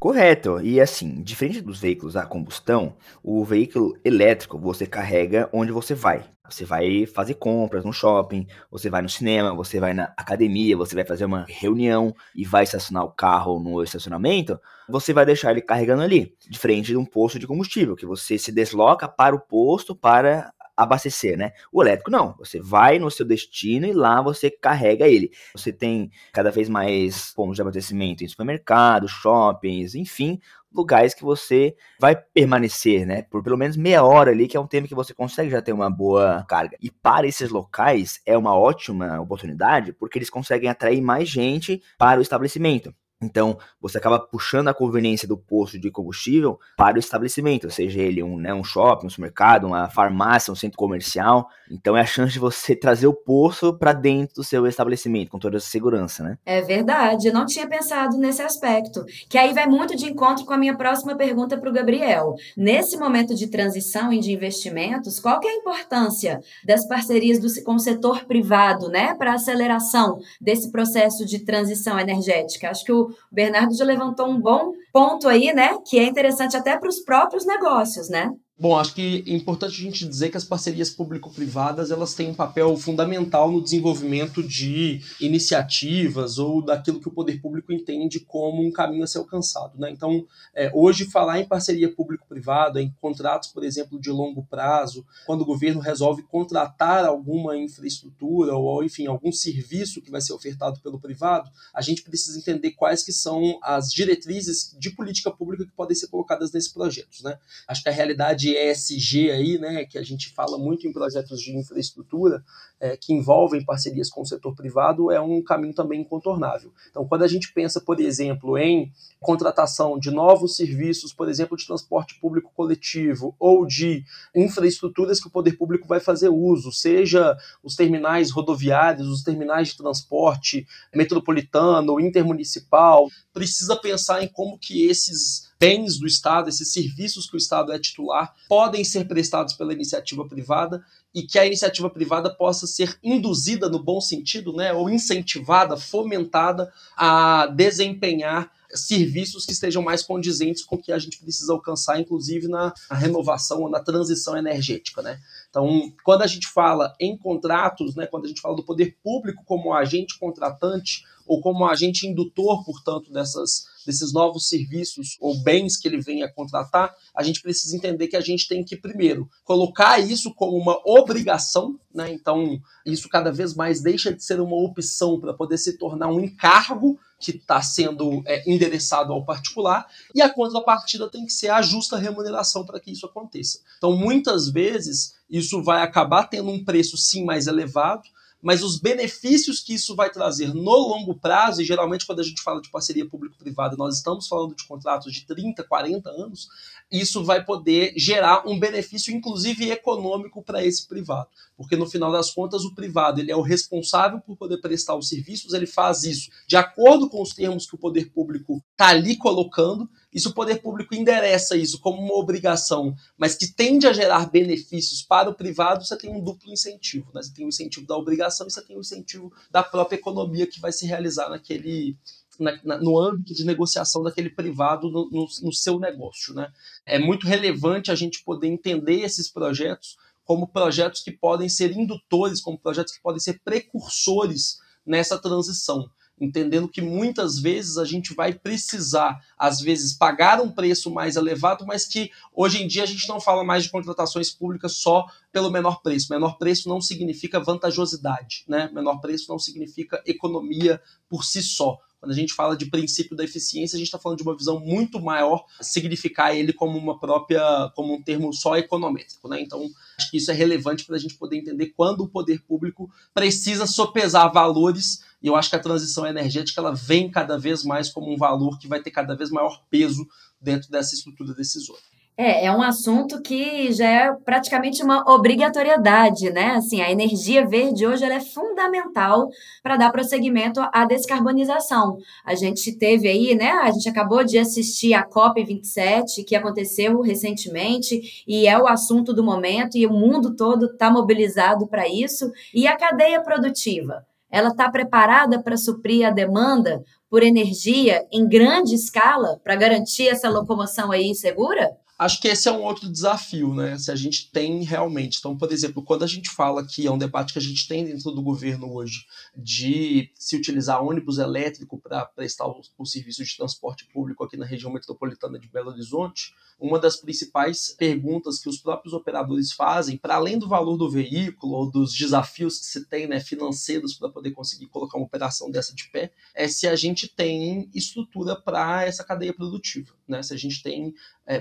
Correto. 0.00 0.60
E 0.62 0.80
assim, 0.80 1.22
diferente 1.22 1.60
dos 1.60 1.78
veículos 1.78 2.16
a 2.16 2.24
combustão, 2.24 2.94
o 3.22 3.44
veículo 3.44 3.96
elétrico 4.02 4.58
você 4.58 4.86
carrega 4.86 5.48
onde 5.52 5.70
você 5.70 5.94
vai. 5.94 6.24
Você 6.50 6.64
vai 6.64 7.06
fazer 7.06 7.34
compras 7.34 7.84
no 7.84 7.92
shopping, 7.92 8.46
você 8.70 8.90
vai 8.90 9.02
no 9.02 9.08
cinema, 9.08 9.54
você 9.54 9.78
vai 9.78 9.94
na 9.94 10.12
academia, 10.16 10.76
você 10.76 10.94
vai 10.94 11.04
fazer 11.04 11.24
uma 11.24 11.46
reunião 11.48 12.14
e 12.34 12.44
vai 12.44 12.64
estacionar 12.64 13.04
o 13.04 13.10
carro 13.10 13.60
no 13.60 13.82
estacionamento, 13.82 14.58
você 14.88 15.12
vai 15.12 15.24
deixar 15.24 15.52
ele 15.52 15.62
carregando 15.62 16.02
ali, 16.02 16.34
diferente 16.48 16.88
de 16.88 16.96
um 16.96 17.04
posto 17.04 17.38
de 17.38 17.46
combustível, 17.46 17.94
que 17.94 18.06
você 18.06 18.36
se 18.36 18.50
desloca 18.50 19.08
para 19.08 19.34
o 19.34 19.40
posto 19.40 19.94
para 19.94 20.52
abastecer, 20.82 21.36
né? 21.36 21.52
O 21.72 21.82
elétrico 21.82 22.10
não, 22.10 22.34
você 22.38 22.60
vai 22.60 22.98
no 22.98 23.10
seu 23.10 23.26
destino 23.26 23.86
e 23.86 23.92
lá 23.92 24.20
você 24.22 24.50
carrega 24.50 25.08
ele. 25.08 25.30
Você 25.54 25.72
tem 25.72 26.10
cada 26.32 26.50
vez 26.50 26.68
mais 26.68 27.32
pontos 27.34 27.56
de 27.56 27.62
abastecimento 27.62 28.24
em 28.24 28.28
supermercados, 28.28 29.10
shoppings, 29.10 29.94
enfim, 29.94 30.40
lugares 30.72 31.14
que 31.14 31.24
você 31.24 31.74
vai 32.00 32.14
permanecer, 32.14 33.06
né, 33.06 33.22
por 33.22 33.42
pelo 33.42 33.56
menos 33.56 33.76
meia 33.76 34.04
hora 34.04 34.30
ali, 34.30 34.46
que 34.46 34.56
é 34.56 34.60
um 34.60 34.66
tempo 34.66 34.88
que 34.88 34.94
você 34.94 35.12
consegue 35.12 35.50
já 35.50 35.60
ter 35.60 35.72
uma 35.72 35.90
boa 35.90 36.44
carga. 36.48 36.76
E 36.80 36.90
para 36.90 37.26
esses 37.26 37.50
locais 37.50 38.20
é 38.24 38.36
uma 38.38 38.56
ótima 38.56 39.20
oportunidade, 39.20 39.92
porque 39.92 40.18
eles 40.18 40.30
conseguem 40.30 40.70
atrair 40.70 41.00
mais 41.00 41.28
gente 41.28 41.82
para 41.98 42.20
o 42.20 42.22
estabelecimento. 42.22 42.94
Então, 43.22 43.58
você 43.78 43.98
acaba 43.98 44.18
puxando 44.18 44.68
a 44.68 44.74
conveniência 44.74 45.28
do 45.28 45.36
posto 45.36 45.78
de 45.78 45.90
combustível 45.90 46.58
para 46.74 46.96
o 46.96 46.98
estabelecimento, 46.98 47.70
seja 47.70 48.00
ele 48.00 48.22
um, 48.22 48.38
né, 48.38 48.54
um 48.54 48.64
shopping, 48.64 49.06
um 49.06 49.10
supermercado, 49.10 49.66
uma 49.66 49.90
farmácia, 49.90 50.50
um 50.50 50.56
centro 50.56 50.78
comercial. 50.78 51.46
Então, 51.70 51.94
é 51.94 52.00
a 52.00 52.06
chance 52.06 52.32
de 52.32 52.38
você 52.38 52.74
trazer 52.74 53.06
o 53.06 53.12
posto 53.12 53.76
para 53.76 53.92
dentro 53.92 54.36
do 54.36 54.44
seu 54.44 54.66
estabelecimento, 54.66 55.30
com 55.30 55.38
toda 55.38 55.58
essa 55.58 55.68
segurança, 55.68 56.22
né? 56.22 56.38
É 56.46 56.62
verdade, 56.62 57.28
eu 57.28 57.34
não 57.34 57.44
tinha 57.44 57.68
pensado 57.68 58.16
nesse 58.16 58.40
aspecto. 58.40 59.04
Que 59.28 59.36
aí 59.36 59.52
vai 59.52 59.66
muito 59.66 59.94
de 59.94 60.06
encontro 60.06 60.46
com 60.46 60.54
a 60.54 60.58
minha 60.58 60.74
próxima 60.74 61.14
pergunta 61.14 61.58
para 61.58 61.68
o 61.68 61.72
Gabriel. 61.72 62.34
Nesse 62.56 62.96
momento 62.96 63.34
de 63.34 63.48
transição 63.48 64.10
e 64.10 64.18
de 64.18 64.32
investimentos, 64.32 65.20
qual 65.20 65.40
que 65.40 65.46
é 65.46 65.50
a 65.50 65.56
importância 65.56 66.40
das 66.64 66.86
parcerias 66.88 67.38
do, 67.38 67.64
com 67.64 67.74
o 67.74 67.78
setor 67.78 68.24
privado, 68.24 68.88
né, 68.88 69.14
para 69.14 69.32
a 69.32 69.34
aceleração 69.34 70.18
desse 70.40 70.70
processo 70.72 71.26
de 71.26 71.40
transição 71.40 71.98
energética? 71.98 72.70
Acho 72.70 72.84
que 72.84 72.92
o 72.92 73.09
o 73.10 73.34
Bernardo 73.34 73.74
já 73.74 73.84
levantou 73.84 74.28
um 74.28 74.40
bom 74.40 74.72
ponto 74.92 75.28
aí, 75.28 75.52
né? 75.52 75.78
Que 75.86 75.98
é 75.98 76.04
interessante 76.04 76.56
até 76.56 76.76
para 76.78 76.88
os 76.88 77.00
próprios 77.00 77.46
negócios, 77.46 78.08
né? 78.08 78.30
Bom, 78.60 78.76
acho 78.76 78.94
que 78.94 79.24
é 79.26 79.32
importante 79.32 79.80
a 79.80 79.84
gente 79.84 80.06
dizer 80.06 80.28
que 80.28 80.36
as 80.36 80.44
parcerias 80.44 80.90
público-privadas 80.90 81.90
elas 81.90 82.12
têm 82.12 82.28
um 82.28 82.34
papel 82.34 82.76
fundamental 82.76 83.50
no 83.50 83.62
desenvolvimento 83.62 84.42
de 84.42 85.00
iniciativas 85.18 86.36
ou 86.36 86.60
daquilo 86.60 87.00
que 87.00 87.08
o 87.08 87.10
poder 87.10 87.40
público 87.40 87.72
entende 87.72 88.20
como 88.20 88.62
um 88.62 88.70
caminho 88.70 89.02
a 89.02 89.06
ser 89.06 89.16
alcançado. 89.16 89.78
Né? 89.78 89.90
Então, 89.90 90.26
é, 90.54 90.70
hoje, 90.74 91.06
falar 91.06 91.40
em 91.40 91.48
parceria 91.48 91.90
público-privada, 91.90 92.82
em 92.82 92.94
contratos, 93.00 93.48
por 93.48 93.64
exemplo, 93.64 93.98
de 93.98 94.10
longo 94.10 94.44
prazo, 94.44 95.06
quando 95.24 95.40
o 95.40 95.46
governo 95.46 95.80
resolve 95.80 96.22
contratar 96.24 97.06
alguma 97.06 97.56
infraestrutura 97.56 98.54
ou, 98.54 98.84
enfim, 98.84 99.06
algum 99.06 99.32
serviço 99.32 100.02
que 100.02 100.10
vai 100.10 100.20
ser 100.20 100.34
ofertado 100.34 100.80
pelo 100.80 101.00
privado, 101.00 101.50
a 101.72 101.80
gente 101.80 102.02
precisa 102.02 102.38
entender 102.38 102.72
quais 102.72 103.02
que 103.02 103.12
são 103.12 103.58
as 103.62 103.90
diretrizes 103.90 104.76
de 104.78 104.90
política 104.90 105.30
pública 105.30 105.64
que 105.64 105.72
podem 105.72 105.96
ser 105.96 106.08
colocadas 106.08 106.52
nesses 106.52 106.70
projetos. 106.70 107.22
Né? 107.22 107.38
Acho 107.66 107.82
que 107.82 107.88
a 107.88 107.92
realidade 107.92 108.49
ESG 108.56 109.30
aí, 109.30 109.58
né, 109.58 109.84
que 109.84 109.98
a 109.98 110.02
gente 110.02 110.32
fala 110.34 110.58
muito 110.58 110.86
em 110.86 110.92
projetos 110.92 111.40
de 111.40 111.56
infraestrutura, 111.56 112.44
é, 112.80 112.96
que 112.96 113.12
envolvem 113.12 113.64
parcerias 113.64 114.08
com 114.08 114.22
o 114.22 114.26
setor 114.26 114.54
privado, 114.54 115.10
é 115.10 115.20
um 115.20 115.42
caminho 115.42 115.74
também 115.74 116.00
incontornável. 116.00 116.72
Então, 116.90 117.06
quando 117.06 117.22
a 117.22 117.28
gente 117.28 117.52
pensa, 117.52 117.80
por 117.80 118.00
exemplo, 118.00 118.56
em 118.56 118.90
contratação 119.20 119.98
de 119.98 120.10
novos 120.10 120.56
serviços, 120.56 121.12
por 121.12 121.28
exemplo, 121.28 121.56
de 121.56 121.66
transporte 121.66 122.18
público 122.18 122.50
coletivo 122.54 123.36
ou 123.38 123.66
de 123.66 124.04
infraestruturas 124.34 125.20
que 125.20 125.28
o 125.28 125.30
poder 125.30 125.58
público 125.58 125.86
vai 125.86 126.00
fazer 126.00 126.30
uso, 126.30 126.72
seja 126.72 127.36
os 127.62 127.76
terminais 127.76 128.30
rodoviários, 128.30 129.08
os 129.08 129.22
terminais 129.22 129.68
de 129.68 129.76
transporte 129.76 130.66
metropolitano, 130.94 132.00
intermunicipal, 132.00 133.08
precisa 133.32 133.76
pensar 133.76 134.22
em 134.22 134.28
como 134.28 134.58
que 134.58 134.86
esses 134.86 135.49
bens 135.60 135.98
do 135.98 136.06
Estado, 136.06 136.48
esses 136.48 136.72
serviços 136.72 137.28
que 137.28 137.36
o 137.36 137.38
Estado 137.38 137.70
é 137.70 137.78
titular, 137.78 138.34
podem 138.48 138.82
ser 138.82 139.06
prestados 139.06 139.52
pela 139.52 139.74
iniciativa 139.74 140.26
privada 140.26 140.82
e 141.14 141.22
que 141.22 141.38
a 141.38 141.44
iniciativa 141.44 141.90
privada 141.90 142.34
possa 142.34 142.66
ser 142.66 142.98
induzida 143.04 143.68
no 143.68 143.82
bom 143.82 144.00
sentido, 144.00 144.54
né, 144.54 144.72
ou 144.72 144.88
incentivada, 144.88 145.76
fomentada 145.76 146.72
a 146.96 147.46
desempenhar 147.46 148.50
serviços 148.74 149.44
que 149.44 149.52
estejam 149.52 149.82
mais 149.82 150.02
condizentes 150.02 150.64
com 150.64 150.76
o 150.76 150.78
que 150.78 150.92
a 150.92 150.98
gente 150.98 151.18
precisa 151.18 151.52
alcançar, 151.52 152.00
inclusive 152.00 152.48
na 152.48 152.72
renovação 152.90 153.62
ou 153.62 153.70
na 153.70 153.80
transição 153.80 154.36
energética, 154.36 155.02
né? 155.02 155.20
Então, 155.48 155.92
quando 156.04 156.22
a 156.22 156.26
gente 156.26 156.46
fala 156.48 156.94
em 157.00 157.16
contratos, 157.16 157.94
né, 157.94 158.06
quando 158.06 158.24
a 158.24 158.28
gente 158.28 158.40
fala 158.40 158.56
do 158.56 158.64
poder 158.64 158.96
público 159.02 159.42
como 159.44 159.74
agente 159.74 160.18
contratante 160.18 161.04
ou 161.26 161.40
como 161.40 161.64
agente 161.64 162.08
indutor, 162.08 162.64
portanto, 162.64 163.12
dessas, 163.12 163.64
desses 163.86 164.12
novos 164.12 164.48
serviços 164.48 165.16
ou 165.20 165.40
bens 165.42 165.76
que 165.76 165.86
ele 165.86 166.00
venha 166.00 166.28
contratar, 166.28 166.92
a 167.14 167.22
gente 167.22 167.40
precisa 167.40 167.76
entender 167.76 168.08
que 168.08 168.16
a 168.16 168.20
gente 168.20 168.48
tem 168.48 168.64
que, 168.64 168.76
primeiro, 168.76 169.28
colocar 169.44 169.98
isso 170.00 170.34
como 170.34 170.56
uma 170.56 170.80
obrigação, 170.84 171.78
né? 171.94 172.12
Então, 172.12 172.60
isso 172.84 173.08
cada 173.08 173.30
vez 173.30 173.54
mais 173.54 173.80
deixa 173.80 174.12
de 174.12 174.24
ser 174.24 174.40
uma 174.40 174.56
opção 174.56 175.20
para 175.20 175.32
poder 175.32 175.58
se 175.58 175.78
tornar 175.78 176.08
um 176.08 176.18
encargo 176.18 176.98
que 177.20 177.32
está 177.32 177.60
sendo 177.60 178.22
é, 178.26 178.50
endereçado 178.50 179.12
ao 179.12 179.24
particular, 179.24 179.86
e 180.14 180.22
a 180.22 180.32
contrapartida 180.32 181.08
tem 181.08 181.26
que 181.26 181.32
ser 181.32 181.50
a 181.50 181.60
justa 181.60 181.98
remuneração 181.98 182.64
para 182.64 182.80
que 182.80 182.90
isso 182.90 183.04
aconteça. 183.04 183.60
Então, 183.76 183.94
muitas 183.96 184.48
vezes, 184.48 185.14
isso 185.28 185.62
vai 185.62 185.82
acabar 185.82 186.24
tendo 186.24 186.50
um 186.50 186.64
preço 186.64 186.96
sim 186.96 187.24
mais 187.24 187.46
elevado, 187.46 188.02
mas 188.42 188.62
os 188.62 188.78
benefícios 188.78 189.60
que 189.60 189.74
isso 189.74 189.94
vai 189.94 190.10
trazer 190.10 190.54
no 190.54 190.76
longo 190.76 191.14
prazo, 191.14 191.60
e 191.60 191.64
geralmente 191.64 192.06
quando 192.06 192.20
a 192.20 192.24
gente 192.24 192.42
fala 192.42 192.60
de 192.60 192.70
parceria 192.70 193.08
público-privada, 193.08 193.76
nós 193.76 193.96
estamos 193.96 194.26
falando 194.26 194.54
de 194.54 194.66
contratos 194.66 195.12
de 195.12 195.26
30, 195.26 195.62
40 195.64 196.10
anos, 196.10 196.48
isso 196.90 197.24
vai 197.24 197.44
poder 197.44 197.92
gerar 197.96 198.48
um 198.48 198.58
benefício, 198.58 199.14
inclusive 199.14 199.70
econômico, 199.70 200.42
para 200.42 200.64
esse 200.64 200.88
privado. 200.88 201.28
Porque 201.56 201.76
no 201.76 201.88
final 201.88 202.10
das 202.10 202.30
contas, 202.30 202.64
o 202.64 202.74
privado 202.74 203.20
ele 203.20 203.30
é 203.30 203.36
o 203.36 203.42
responsável 203.42 204.20
por 204.20 204.36
poder 204.36 204.60
prestar 204.60 204.96
os 204.96 205.08
serviços, 205.08 205.52
ele 205.52 205.66
faz 205.66 206.04
isso 206.04 206.30
de 206.46 206.56
acordo 206.56 207.08
com 207.08 207.22
os 207.22 207.34
termos 207.34 207.66
que 207.66 207.74
o 207.74 207.78
poder 207.78 208.10
público 208.10 208.62
está 208.72 208.88
ali 208.88 209.16
colocando, 209.16 209.88
e 210.12 210.18
se 210.18 210.26
o 210.26 210.34
poder 210.34 210.60
público 210.60 210.94
endereça 210.94 211.56
isso 211.56 211.78
como 211.78 212.02
uma 212.02 212.14
obrigação, 212.14 212.94
mas 213.16 213.36
que 213.36 213.46
tende 213.46 213.86
a 213.86 213.92
gerar 213.92 214.28
benefícios 214.28 215.02
para 215.02 215.30
o 215.30 215.34
privado, 215.34 215.84
você 215.84 215.96
tem 215.96 216.10
um 216.10 216.22
duplo 216.22 216.52
incentivo. 216.52 217.10
Né? 217.14 217.22
Você 217.22 217.32
tem 217.32 217.44
o 217.44 217.48
incentivo 217.48 217.86
da 217.86 217.96
obrigação 217.96 218.46
e 218.46 218.50
você 218.50 218.62
tem 218.62 218.76
o 218.76 218.80
incentivo 218.80 219.32
da 219.50 219.62
própria 219.62 219.96
economia 219.96 220.46
que 220.46 220.60
vai 220.60 220.72
se 220.72 220.84
realizar 220.84 221.28
naquele, 221.28 221.96
na, 222.40 222.58
na, 222.64 222.78
no 222.78 222.98
âmbito 222.98 223.32
de 223.32 223.44
negociação 223.44 224.02
daquele 224.02 224.30
privado 224.30 224.90
no, 224.90 225.08
no, 225.10 225.28
no, 225.42 225.52
seu 225.52 225.78
negócio. 225.78 226.34
Né? 226.34 226.50
É 226.84 226.98
muito 226.98 227.26
relevante 227.26 227.92
a 227.92 227.94
gente 227.94 228.24
poder 228.24 228.48
entender 228.48 229.02
esses 229.02 229.28
projetos 229.28 229.96
como 230.24 230.48
projetos 230.48 231.02
que 231.02 231.12
podem 231.12 231.48
ser 231.48 231.76
indutores, 231.76 232.40
como 232.40 232.58
projetos 232.58 232.92
que 232.94 233.02
podem 233.02 233.20
ser 233.20 233.40
precursores 233.44 234.58
nessa 234.84 235.18
transição 235.18 235.88
entendendo 236.20 236.68
que 236.68 236.82
muitas 236.82 237.38
vezes 237.38 237.78
a 237.78 237.84
gente 237.84 238.14
vai 238.14 238.32
precisar, 238.32 239.18
às 239.38 239.60
vezes, 239.60 239.94
pagar 239.94 240.40
um 240.40 240.50
preço 240.50 240.90
mais 240.90 241.16
elevado, 241.16 241.64
mas 241.66 241.86
que 241.86 242.10
hoje 242.32 242.62
em 242.62 242.66
dia 242.66 242.82
a 242.82 242.86
gente 242.86 243.08
não 243.08 243.20
fala 243.20 243.42
mais 243.42 243.64
de 243.64 243.70
contratações 243.70 244.30
públicas 244.30 244.74
só 244.76 245.06
pelo 245.32 245.50
menor 245.50 245.80
preço. 245.82 246.12
Menor 246.12 246.36
preço 246.36 246.68
não 246.68 246.80
significa 246.80 247.40
vantajosidade, 247.40 248.44
né? 248.46 248.70
Menor 248.72 249.00
preço 249.00 249.26
não 249.28 249.38
significa 249.38 250.02
economia 250.06 250.80
por 251.08 251.24
si 251.24 251.42
só. 251.42 251.78
Quando 252.00 252.12
a 252.12 252.14
gente 252.14 252.32
fala 252.32 252.56
de 252.56 252.64
princípio 252.64 253.14
da 253.14 253.22
eficiência, 253.22 253.76
a 253.76 253.78
gente 253.78 253.88
está 253.88 253.98
falando 253.98 254.16
de 254.16 254.24
uma 254.24 254.34
visão 254.34 254.58
muito 254.58 254.98
maior, 254.98 255.44
significar 255.60 256.34
ele 256.34 256.50
como 256.50 256.78
uma 256.78 256.98
própria, 256.98 257.70
como 257.76 257.94
um 257.94 258.02
termo 258.02 258.32
só 258.32 258.56
econométrico. 258.56 259.28
Né? 259.28 259.42
Então, 259.42 259.68
acho 259.98 260.10
que 260.10 260.16
isso 260.16 260.30
é 260.30 260.34
relevante 260.34 260.86
para 260.86 260.96
a 260.96 260.98
gente 260.98 261.16
poder 261.16 261.36
entender 261.36 261.74
quando 261.76 262.00
o 262.00 262.08
poder 262.08 262.40
público 262.40 262.90
precisa 263.12 263.66
sopesar 263.66 264.32
valores 264.32 265.04
e 265.22 265.26
eu 265.26 265.36
acho 265.36 265.50
que 265.50 265.56
a 265.56 265.60
transição 265.60 266.06
energética 266.06 266.60
ela 266.60 266.74
vem 266.74 267.10
cada 267.10 267.38
vez 267.38 267.64
mais 267.64 267.90
como 267.90 268.12
um 268.12 268.16
valor 268.16 268.58
que 268.58 268.68
vai 268.68 268.82
ter 268.82 268.90
cada 268.90 269.14
vez 269.14 269.30
maior 269.30 269.62
peso 269.70 270.06
dentro 270.40 270.70
dessa 270.70 270.94
estrutura 270.94 271.34
decisória. 271.34 271.82
É, 272.22 272.44
é 272.44 272.52
um 272.52 272.60
assunto 272.60 273.22
que 273.22 273.72
já 273.72 273.88
é 273.88 274.12
praticamente 274.12 274.82
uma 274.82 275.10
obrigatoriedade, 275.10 276.30
né? 276.30 276.50
Assim, 276.50 276.82
a 276.82 276.90
energia 276.90 277.46
verde 277.46 277.86
hoje 277.86 278.04
ela 278.04 278.12
é 278.12 278.20
fundamental 278.20 279.30
para 279.62 279.78
dar 279.78 279.90
prosseguimento 279.90 280.60
à 280.70 280.84
descarbonização. 280.84 281.96
A 282.22 282.34
gente 282.34 282.76
teve 282.76 283.08
aí, 283.08 283.34
né? 283.34 283.52
A 283.52 283.70
gente 283.70 283.88
acabou 283.88 284.22
de 284.22 284.36
assistir 284.36 284.92
a 284.92 285.08
COP27, 285.08 286.22
que 286.26 286.36
aconteceu 286.36 287.00
recentemente, 287.00 288.22
e 288.28 288.46
é 288.46 288.58
o 288.58 288.66
assunto 288.66 289.14
do 289.14 289.24
momento, 289.24 289.78
e 289.78 289.86
o 289.86 289.92
mundo 289.92 290.36
todo 290.36 290.66
está 290.66 290.90
mobilizado 290.90 291.66
para 291.68 291.88
isso. 291.88 292.30
E 292.52 292.66
a 292.66 292.76
cadeia 292.76 293.22
produtiva? 293.22 294.04
Ela 294.30 294.48
está 294.48 294.70
preparada 294.70 295.42
para 295.42 295.56
suprir 295.56 296.06
a 296.06 296.10
demanda 296.10 296.82
por 297.08 297.22
energia 297.22 298.06
em 298.12 298.28
grande 298.28 298.74
escala 298.74 299.40
para 299.42 299.56
garantir 299.56 300.08
essa 300.08 300.28
locomoção 300.28 300.92
aí 300.92 301.14
segura? 301.14 301.70
Acho 302.00 302.18
que 302.18 302.28
esse 302.28 302.48
é 302.48 302.52
um 302.52 302.62
outro 302.62 302.90
desafio, 302.90 303.54
né? 303.54 303.76
Se 303.76 303.90
a 303.90 303.94
gente 303.94 304.30
tem 304.30 304.62
realmente. 304.62 305.18
Então, 305.18 305.36
por 305.36 305.52
exemplo, 305.52 305.82
quando 305.82 306.02
a 306.02 306.06
gente 306.06 306.30
fala 306.30 306.66
que 306.66 306.86
é 306.86 306.90
um 306.90 306.96
debate 306.96 307.34
que 307.34 307.38
a 307.38 307.42
gente 307.42 307.68
tem 307.68 307.84
dentro 307.84 308.10
do 308.10 308.22
governo 308.22 308.72
hoje 308.72 309.04
de 309.36 310.10
se 310.14 310.34
utilizar 310.34 310.82
ônibus 310.82 311.18
elétrico 311.18 311.78
para 311.78 312.06
prestar 312.06 312.46
o, 312.46 312.62
o 312.78 312.86
serviço 312.86 313.22
de 313.22 313.36
transporte 313.36 313.84
público 313.92 314.24
aqui 314.24 314.38
na 314.38 314.46
região 314.46 314.72
metropolitana 314.72 315.38
de 315.38 315.46
Belo 315.46 315.68
Horizonte, 315.68 316.32
uma 316.58 316.78
das 316.78 316.96
principais 316.96 317.74
perguntas 317.76 318.38
que 318.38 318.48
os 318.48 318.58
próprios 318.58 318.94
operadores 318.94 319.52
fazem, 319.52 319.98
para 319.98 320.16
além 320.16 320.38
do 320.38 320.48
valor 320.48 320.78
do 320.78 320.90
veículo 320.90 321.54
ou 321.54 321.70
dos 321.70 321.92
desafios 321.92 322.58
que 322.58 322.66
se 322.66 322.86
tem 322.86 323.06
né, 323.06 323.20
financeiros 323.20 323.94
para 323.94 324.08
poder 324.08 324.30
conseguir 324.30 324.68
colocar 324.68 324.96
uma 324.96 325.06
operação 325.06 325.50
dessa 325.50 325.74
de 325.74 325.88
pé, 325.90 326.12
é 326.34 326.48
se 326.48 326.66
a 326.66 326.76
gente 326.76 327.08
tem 327.08 327.70
estrutura 327.74 328.36
para 328.36 328.84
essa 328.84 329.04
cadeia 329.04 329.34
produtiva, 329.34 329.92
né? 330.08 330.22
se 330.22 330.34
a 330.34 330.36
gente 330.36 330.62
tem 330.62 330.94
é, 331.26 331.40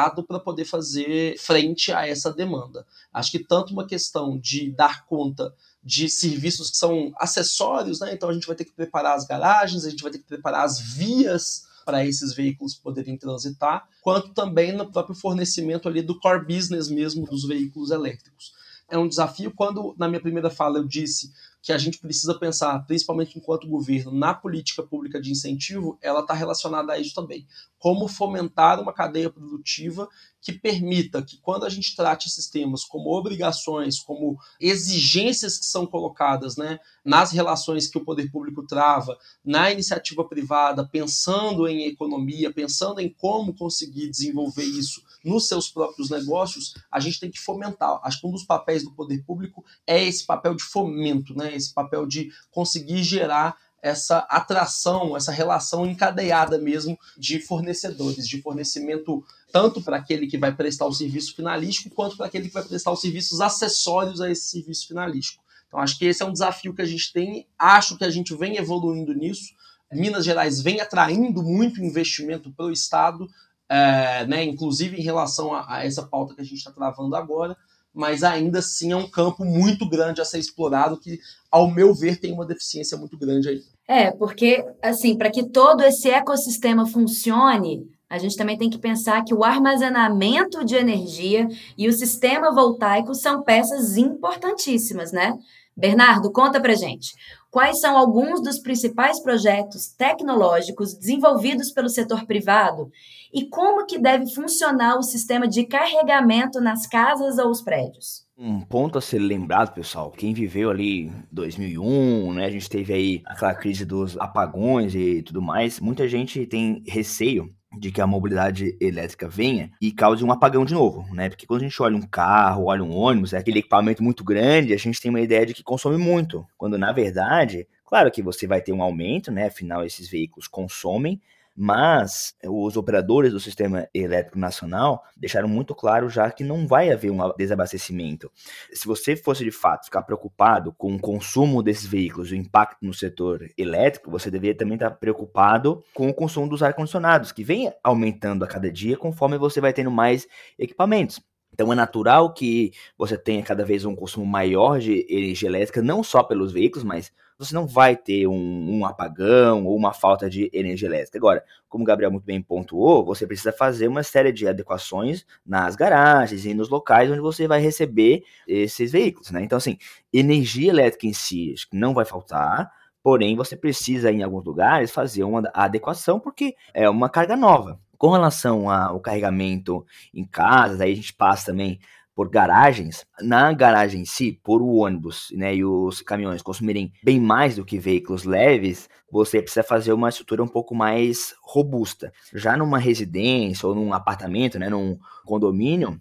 mercado 0.00 0.22
para 0.22 0.40
poder 0.40 0.64
fazer 0.64 1.38
frente 1.38 1.92
a 1.92 2.06
essa 2.06 2.32
demanda. 2.32 2.86
Acho 3.12 3.30
que 3.30 3.38
tanto 3.38 3.72
uma 3.72 3.86
questão 3.86 4.38
de 4.38 4.70
dar 4.70 5.04
conta 5.06 5.54
de 5.82 6.08
serviços 6.08 6.70
que 6.70 6.76
são 6.76 7.12
acessórios, 7.16 8.00
né? 8.00 8.12
então 8.12 8.28
a 8.28 8.32
gente 8.32 8.46
vai 8.46 8.56
ter 8.56 8.64
que 8.64 8.72
preparar 8.72 9.16
as 9.16 9.26
garagens, 9.26 9.84
a 9.84 9.90
gente 9.90 10.02
vai 10.02 10.12
ter 10.12 10.18
que 10.18 10.26
preparar 10.26 10.64
as 10.64 10.78
vias 10.78 11.66
para 11.84 12.04
esses 12.04 12.34
veículos 12.34 12.74
poderem 12.74 13.16
transitar, 13.16 13.88
quanto 14.02 14.34
também 14.34 14.72
no 14.72 14.90
próprio 14.90 15.14
fornecimento 15.14 15.88
ali 15.88 16.02
do 16.02 16.18
core 16.18 16.44
business 16.44 16.88
mesmo 16.88 17.26
dos 17.26 17.46
veículos 17.46 17.90
elétricos. 17.90 18.52
É 18.88 18.98
um 18.98 19.08
desafio 19.08 19.52
quando, 19.54 19.94
na 19.96 20.08
minha 20.08 20.20
primeira 20.20 20.50
fala, 20.50 20.78
eu 20.78 20.84
disse 20.84 21.32
que 21.62 21.72
a 21.72 21.78
gente 21.78 21.98
precisa 21.98 22.38
pensar, 22.38 22.78
principalmente 22.86 23.38
enquanto 23.38 23.68
governo, 23.68 24.12
na 24.12 24.32
política 24.32 24.82
pública 24.82 25.20
de 25.20 25.30
incentivo, 25.30 25.98
ela 26.00 26.20
está 26.20 26.32
relacionada 26.32 26.92
a 26.92 26.98
isso 26.98 27.14
também. 27.14 27.46
Como 27.78 28.08
fomentar 28.08 28.80
uma 28.80 28.92
cadeia 28.92 29.30
produtiva 29.30 30.08
que 30.40 30.52
permita 30.52 31.22
que, 31.22 31.36
quando 31.38 31.64
a 31.64 31.68
gente 31.68 31.94
trate 31.94 32.28
esses 32.28 32.48
temas 32.48 32.84
como 32.84 33.10
obrigações, 33.10 33.98
como 33.98 34.38
exigências 34.58 35.58
que 35.58 35.66
são 35.66 35.86
colocadas 35.86 36.56
né, 36.56 36.78
nas 37.04 37.30
relações 37.30 37.86
que 37.86 37.98
o 37.98 38.04
poder 38.04 38.30
público 38.30 38.66
trava, 38.66 39.18
na 39.44 39.70
iniciativa 39.70 40.24
privada, 40.24 40.86
pensando 40.86 41.68
em 41.68 41.86
economia, 41.86 42.52
pensando 42.52 43.00
em 43.00 43.08
como 43.08 43.54
conseguir 43.54 44.08
desenvolver 44.08 44.64
isso 44.64 45.02
nos 45.24 45.46
seus 45.46 45.68
próprios 45.68 46.08
negócios, 46.08 46.74
a 46.90 46.98
gente 46.98 47.20
tem 47.20 47.30
que 47.30 47.38
fomentar. 47.38 48.00
Acho 48.02 48.20
que 48.20 48.26
um 48.26 48.32
dos 48.32 48.44
papéis 48.44 48.82
do 48.82 48.92
poder 48.92 49.22
público 49.24 49.64
é 49.86 50.02
esse 50.02 50.24
papel 50.24 50.54
de 50.54 50.62
fomento, 50.62 51.34
né? 51.34 51.54
esse 51.54 51.72
papel 51.72 52.06
de 52.06 52.32
conseguir 52.50 53.02
gerar 53.02 53.56
essa 53.82 54.18
atração, 54.28 55.16
essa 55.16 55.32
relação 55.32 55.86
encadeada 55.86 56.58
mesmo 56.58 56.98
de 57.16 57.40
fornecedores, 57.40 58.28
de 58.28 58.40
fornecimento 58.42 59.24
tanto 59.52 59.82
para 59.82 59.96
aquele 59.96 60.26
que 60.26 60.38
vai 60.38 60.54
prestar 60.54 60.86
o 60.86 60.92
serviço 60.92 61.34
finalístico, 61.34 61.94
quanto 61.94 62.16
para 62.16 62.26
aquele 62.26 62.48
que 62.48 62.54
vai 62.54 62.64
prestar 62.64 62.92
os 62.92 63.00
serviços 63.00 63.40
acessórios 63.40 64.20
a 64.20 64.30
esse 64.30 64.48
serviço 64.48 64.86
finalístico. 64.86 65.42
Então, 65.66 65.80
acho 65.80 65.98
que 65.98 66.04
esse 66.04 66.22
é 66.22 66.26
um 66.26 66.32
desafio 66.32 66.74
que 66.74 66.82
a 66.82 66.86
gente 66.86 67.12
tem, 67.12 67.46
acho 67.58 67.96
que 67.96 68.04
a 68.04 68.10
gente 68.10 68.34
vem 68.34 68.56
evoluindo 68.56 69.14
nisso. 69.14 69.54
Minas 69.92 70.24
Gerais 70.24 70.60
vem 70.60 70.80
atraindo 70.80 71.42
muito 71.42 71.82
investimento 71.82 72.50
para 72.52 72.66
o 72.66 72.72
Estado, 72.72 73.28
é, 73.68 74.26
né, 74.26 74.44
inclusive 74.44 74.96
em 74.96 75.02
relação 75.02 75.54
a, 75.54 75.76
a 75.76 75.84
essa 75.84 76.02
pauta 76.02 76.34
que 76.34 76.40
a 76.40 76.44
gente 76.44 76.58
está 76.58 76.72
travando 76.72 77.14
agora, 77.14 77.56
mas 77.94 78.22
ainda 78.22 78.60
assim 78.60 78.92
é 78.92 78.96
um 78.96 79.08
campo 79.08 79.44
muito 79.44 79.88
grande 79.88 80.20
a 80.20 80.24
ser 80.24 80.38
explorado 80.38 80.98
que, 80.98 81.18
ao 81.50 81.70
meu 81.70 81.94
ver, 81.94 82.18
tem 82.18 82.32
uma 82.32 82.46
deficiência 82.46 82.96
muito 82.96 83.18
grande 83.18 83.48
aí. 83.48 83.62
É, 83.86 84.10
porque, 84.12 84.64
assim, 84.80 85.16
para 85.16 85.30
que 85.30 85.48
todo 85.48 85.82
esse 85.82 86.08
ecossistema 86.08 86.86
funcione, 86.86 87.88
a 88.08 88.18
gente 88.18 88.36
também 88.36 88.56
tem 88.56 88.70
que 88.70 88.78
pensar 88.78 89.24
que 89.24 89.34
o 89.34 89.44
armazenamento 89.44 90.64
de 90.64 90.76
energia 90.76 91.48
e 91.76 91.88
o 91.88 91.92
sistema 91.92 92.52
voltaico 92.52 93.14
são 93.14 93.42
peças 93.42 93.96
importantíssimas, 93.96 95.12
né? 95.12 95.36
Bernardo, 95.76 96.30
conta 96.30 96.60
pra 96.60 96.74
gente. 96.74 97.14
Quais 97.50 97.80
são 97.80 97.98
alguns 97.98 98.40
dos 98.40 98.60
principais 98.60 99.18
projetos 99.18 99.88
tecnológicos 99.88 100.94
desenvolvidos 100.94 101.72
pelo 101.72 101.88
setor 101.88 102.24
privado 102.24 102.92
e 103.34 103.44
como 103.44 103.86
que 103.86 103.98
deve 103.98 104.32
funcionar 104.32 104.96
o 104.96 105.02
sistema 105.02 105.48
de 105.48 105.64
carregamento 105.64 106.60
nas 106.60 106.86
casas 106.86 107.38
ou 107.38 107.50
os 107.50 107.60
prédios? 107.60 108.24
Um 108.38 108.60
ponto 108.60 108.98
a 108.98 109.00
ser 109.00 109.18
lembrado, 109.18 109.74
pessoal, 109.74 110.12
quem 110.12 110.32
viveu 110.32 110.70
ali 110.70 111.10
2001, 111.32 112.34
né, 112.34 112.46
a 112.46 112.50
gente 112.50 112.70
teve 112.70 112.92
aí 112.92 113.22
aquela 113.26 113.54
crise 113.54 113.84
dos 113.84 114.16
apagões 114.16 114.94
e 114.94 115.20
tudo 115.22 115.42
mais, 115.42 115.80
muita 115.80 116.08
gente 116.08 116.46
tem 116.46 116.82
receio 116.86 117.52
de 117.78 117.92
que 117.92 118.00
a 118.00 118.06
mobilidade 118.06 118.76
elétrica 118.80 119.28
venha 119.28 119.70
e 119.80 119.92
cause 119.92 120.24
um 120.24 120.32
apagão 120.32 120.64
de 120.64 120.74
novo, 120.74 121.06
né? 121.14 121.28
Porque 121.28 121.46
quando 121.46 121.60
a 121.62 121.64
gente 121.64 121.82
olha 121.82 121.96
um 121.96 122.02
carro, 122.02 122.64
olha 122.66 122.82
um 122.82 122.92
ônibus, 122.96 123.32
é 123.32 123.38
aquele 123.38 123.60
equipamento 123.60 124.02
muito 124.02 124.24
grande, 124.24 124.74
a 124.74 124.76
gente 124.76 125.00
tem 125.00 125.08
uma 125.10 125.20
ideia 125.20 125.46
de 125.46 125.54
que 125.54 125.62
consome 125.62 125.96
muito, 125.96 126.44
quando 126.58 126.76
na 126.76 126.92
verdade, 126.92 127.66
claro 127.86 128.10
que 128.10 128.22
você 128.22 128.46
vai 128.46 128.60
ter 128.60 128.72
um 128.72 128.82
aumento, 128.82 129.30
né? 129.30 129.46
Afinal, 129.46 129.84
esses 129.84 130.08
veículos 130.08 130.48
consomem, 130.48 131.20
Mas 131.62 132.34
os 132.42 132.74
operadores 132.78 133.34
do 133.34 133.38
sistema 133.38 133.86
elétrico 133.92 134.38
nacional 134.38 135.04
deixaram 135.14 135.46
muito 135.46 135.74
claro 135.74 136.08
já 136.08 136.30
que 136.30 136.42
não 136.42 136.66
vai 136.66 136.90
haver 136.90 137.10
um 137.10 137.18
desabastecimento. 137.36 138.32
Se 138.72 138.86
você 138.86 139.14
fosse 139.14 139.44
de 139.44 139.50
fato 139.50 139.84
ficar 139.84 140.00
preocupado 140.04 140.72
com 140.72 140.94
o 140.94 140.98
consumo 140.98 141.62
desses 141.62 141.84
veículos, 141.84 142.30
o 142.30 142.34
impacto 142.34 142.78
no 142.80 142.94
setor 142.94 143.46
elétrico, 143.58 144.10
você 144.10 144.30
deveria 144.30 144.56
também 144.56 144.76
estar 144.76 144.92
preocupado 144.92 145.84
com 145.92 146.08
o 146.08 146.14
consumo 146.14 146.48
dos 146.48 146.62
ar-condicionados, 146.62 147.30
que 147.30 147.44
vem 147.44 147.70
aumentando 147.84 148.42
a 148.42 148.48
cada 148.48 148.72
dia 148.72 148.96
conforme 148.96 149.36
você 149.36 149.60
vai 149.60 149.74
tendo 149.74 149.90
mais 149.90 150.26
equipamentos. 150.58 151.20
Então 151.52 151.72
é 151.72 151.76
natural 151.76 152.32
que 152.32 152.72
você 152.96 153.18
tenha 153.18 153.42
cada 153.42 153.64
vez 153.64 153.84
um 153.84 153.94
consumo 153.94 154.24
maior 154.24 154.78
de 154.78 155.06
energia 155.08 155.48
elétrica, 155.48 155.82
não 155.82 156.02
só 156.02 156.22
pelos 156.22 156.52
veículos, 156.52 156.84
mas 156.84 157.12
você 157.40 157.54
não 157.54 157.66
vai 157.66 157.96
ter 157.96 158.26
um, 158.26 158.78
um, 158.78 158.84
apagão 158.84 159.64
ou 159.64 159.74
uma 159.74 159.94
falta 159.94 160.28
de 160.28 160.50
energia 160.52 160.86
elétrica. 160.86 161.16
Agora, 161.16 161.42
como 161.70 161.82
o 161.82 161.86
Gabriel 161.86 162.10
muito 162.10 162.24
bem 162.24 162.42
pontuou, 162.42 163.02
você 163.02 163.26
precisa 163.26 163.50
fazer 163.50 163.88
uma 163.88 164.02
série 164.02 164.30
de 164.30 164.46
adequações 164.46 165.24
nas 165.44 165.74
garagens 165.74 166.44
e 166.44 166.52
nos 166.52 166.68
locais 166.68 167.10
onde 167.10 167.20
você 167.20 167.48
vai 167.48 167.58
receber 167.58 168.24
esses 168.46 168.92
veículos, 168.92 169.30
né? 169.30 169.42
Então, 169.42 169.56
assim, 169.56 169.78
energia 170.12 170.70
elétrica 170.70 171.06
em 171.06 171.14
si 171.14 171.54
não 171.72 171.94
vai 171.94 172.04
faltar, 172.04 172.70
porém 173.02 173.34
você 173.34 173.56
precisa, 173.56 174.12
em 174.12 174.22
alguns 174.22 174.44
lugares, 174.44 174.90
fazer 174.90 175.24
uma 175.24 175.42
adequação 175.54 176.20
porque 176.20 176.54
é 176.74 176.90
uma 176.90 177.08
carga 177.08 177.36
nova. 177.36 177.80
Com 178.00 178.12
relação 178.12 178.70
ao 178.70 178.98
carregamento 178.98 179.84
em 180.14 180.24
casas, 180.24 180.80
aí 180.80 180.92
a 180.92 180.96
gente 180.96 181.12
passa 181.12 181.52
também 181.52 181.78
por 182.14 182.30
garagens, 182.30 183.04
na 183.20 183.52
garagem 183.52 184.00
em 184.00 184.04
si, 184.06 184.40
por 184.42 184.62
o 184.62 184.76
ônibus 184.76 185.28
né, 185.32 185.54
e 185.54 185.62
os 185.66 186.00
caminhões 186.00 186.40
consumirem 186.40 186.94
bem 187.04 187.20
mais 187.20 187.56
do 187.56 187.64
que 187.64 187.78
veículos 187.78 188.24
leves, 188.24 188.88
você 189.12 189.42
precisa 189.42 189.62
fazer 189.62 189.92
uma 189.92 190.08
estrutura 190.08 190.42
um 190.42 190.48
pouco 190.48 190.74
mais 190.74 191.34
robusta. 191.42 192.10
Já 192.32 192.56
numa 192.56 192.78
residência 192.78 193.68
ou 193.68 193.74
num 193.74 193.92
apartamento, 193.92 194.58
né, 194.58 194.70
num 194.70 194.98
condomínio, 195.26 196.00